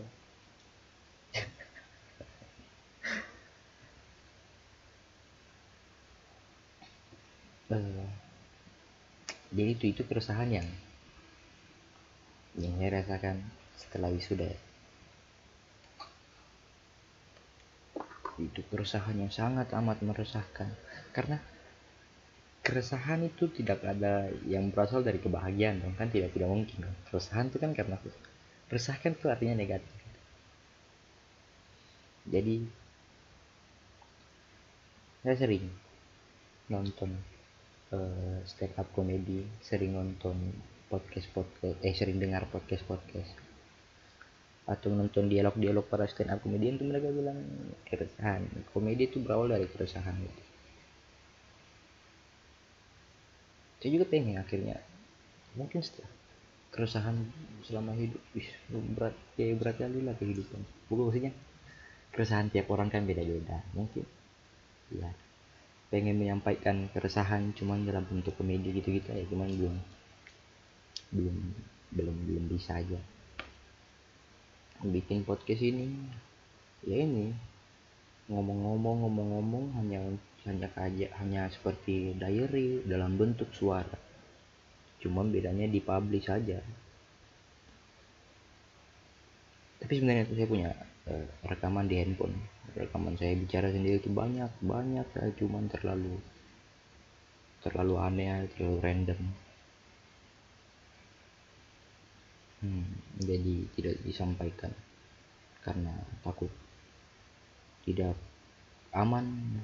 uh, 7.75 8.09
jadi 9.53 9.71
itu 9.77 9.85
itu 9.93 10.03
keresahan 10.09 10.49
yang 10.49 10.67
yang 12.55 12.75
saya 12.79 13.03
rasakan 13.03 13.37
setelah 13.75 14.11
wisuda. 14.15 14.51
Itu 18.39 18.67
keresahan 18.71 19.19
yang 19.19 19.31
sangat 19.31 19.71
amat 19.75 20.03
meresahkan. 20.03 20.71
Karena 21.15 21.39
keresahan 22.67 23.23
itu 23.27 23.47
tidak 23.51 23.83
ada 23.83 24.31
yang 24.47 24.71
berasal 24.75 25.03
dari 25.03 25.23
kebahagiaan 25.23 25.83
dong 25.83 25.95
kan? 25.95 26.11
Tidak 26.11 26.31
tidak 26.35 26.51
mungkin 26.51 26.87
keresahan 27.11 27.51
itu 27.51 27.59
kan 27.63 27.75
karena 27.75 27.99
resahkan 28.71 29.15
itu 29.15 29.27
artinya 29.31 29.55
negatif. 29.59 29.95
Jadi 32.25 32.65
saya 35.21 35.37
sering 35.37 35.65
nonton 36.73 37.17
uh, 37.93 38.41
stand 38.49 38.73
up 38.81 38.89
comedy 38.97 39.45
sering 39.61 39.93
nonton 39.93 40.37
podcast 40.95 41.27
podcast 41.35 41.79
eh 41.83 41.91
sering 41.91 42.23
dengar 42.23 42.47
podcast 42.47 42.87
podcast 42.87 43.35
atau 44.65 44.95
nonton 44.95 45.27
dialog-dialog 45.27 45.83
para 45.91 46.07
stand 46.07 46.31
up 46.31 46.41
comedian 46.41 46.79
itu 46.79 46.87
mereka 46.87 47.11
bilang 47.11 47.37
keresahan. 47.85 48.47
Komedi 48.71 49.11
itu 49.11 49.19
berawal 49.21 49.53
dari 49.53 49.67
keresahan 49.69 50.15
gitu. 50.15 50.43
Saya 53.83 53.91
juga 54.01 54.07
pengen 54.09 54.41
akhirnya 54.41 54.81
mungkin 55.59 55.83
setelah 55.83 56.09
keresahan 56.73 57.17
selama 57.67 57.93
hidup 57.99 58.23
wih 58.33 58.49
berat 58.97 59.15
kayak 59.37 59.61
berat 59.61 59.77
kali 59.83 60.01
lah 60.01 60.15
kehidupan. 60.17 60.63
Bukan 60.89 61.03
maksudnya 61.11 61.33
keresahan 62.15 62.49
tiap 62.49 62.71
orang 62.71 62.89
kan 62.89 63.05
beda-beda 63.05 63.61
mungkin. 63.77 64.07
Ya 64.95 65.13
pengen 65.93 66.17
menyampaikan 66.17 66.89
keresahan 66.91 67.53
cuman 67.55 67.85
dalam 67.85 68.03
bentuk 68.09 68.35
komedi 68.35 68.75
gitu-gitu 68.75 69.15
ya 69.15 69.23
cuman 69.31 69.47
belum 69.55 69.77
belum 71.15 71.37
belum 71.95 72.17
belum 72.27 72.45
bisa 72.51 72.79
aja. 72.83 72.99
Bikin 74.83 75.23
podcast 75.23 75.63
ini 75.63 75.89
ya 76.85 77.01
ini 77.01 77.33
ngomong-ngomong 78.29 79.05
ngomong-ngomong 79.07 79.65
hanya 79.81 80.01
hanya 80.45 80.69
aja 80.77 81.07
hanya 81.23 81.49
seperti 81.49 82.19
diary 82.19 82.83
dalam 82.85 83.17
bentuk 83.17 83.49
suara. 83.55 83.97
Cuma 85.01 85.25
bedanya 85.25 85.71
di 85.71 85.81
publish 85.81 86.29
saja. 86.29 86.61
Tapi 89.81 89.93
sebenarnya 90.01 90.25
saya 90.33 90.49
punya 90.49 90.71
uh, 91.09 91.27
rekaman 91.45 91.87
di 91.87 91.97
handphone. 92.01 92.37
Rekaman 92.75 93.15
saya 93.21 93.37
bicara 93.37 93.71
sendiri 93.71 94.01
itu 94.01 94.11
banyak 94.11 94.51
banyak 94.65 95.07
ya 95.07 95.27
cuman 95.39 95.71
terlalu 95.71 96.19
terlalu 97.63 97.95
aneh 97.97 98.45
terlalu 98.57 98.77
random 98.85 99.44
hmm, 102.65 103.21
jadi 103.21 103.55
tidak 103.77 103.97
disampaikan 104.09 104.73
karena 105.61 105.93
takut 106.25 106.49
tidak 107.85 108.17
aman. 108.97 109.61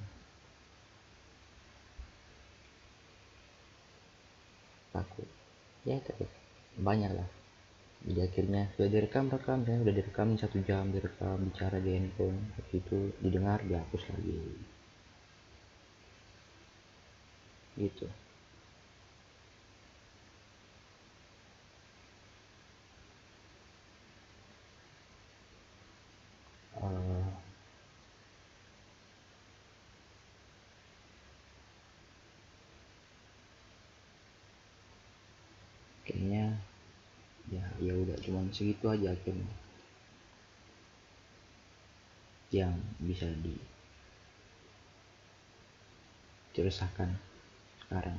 Takut. 4.92 5.28
Ya 5.88 5.96
tapi 6.04 6.28
banyak 6.76 7.12
lah 7.16 7.28
jadi 8.00 8.20
akhirnya 8.32 8.62
sudah 8.76 8.88
direkam 8.88 9.28
rekam 9.28 9.60
ya 9.68 9.76
sudah 9.76 9.94
direkam 9.96 10.28
satu 10.40 10.58
jam 10.64 10.88
direkam 10.88 11.36
bicara 11.52 11.76
di 11.84 11.90
handphone 11.96 12.40
itu 12.72 13.12
didengar 13.20 13.60
dihapus 13.64 14.02
lagi. 14.08 14.40
Gitu 17.76 18.06
uh, 26.80 27.24
kayaknya 36.04 36.56
ya 37.50 37.64
ya 37.82 37.92
udah 37.98 38.16
cuman 38.40 38.56
segitu 38.56 38.88
aja 38.88 39.12
akhirnya. 39.12 39.52
Yang 42.48 42.74
bisa 43.04 43.28
di 43.44 43.52
diresahkan 46.56 47.20
sekarang. 47.84 48.16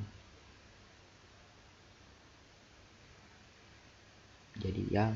Jadi 4.62 4.82
ya 4.94 5.10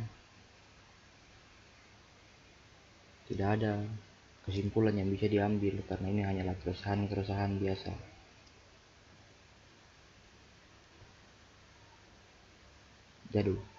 tidak 3.30 3.48
ada 3.62 3.78
kesimpulan 4.42 4.98
yang 4.98 5.06
bisa 5.14 5.30
diambil 5.30 5.86
karena 5.86 6.06
ini 6.10 6.22
hanyalah 6.26 6.58
keresahan-keresahan 6.66 7.62
biasa. 7.62 7.94
Jadul 13.30 13.75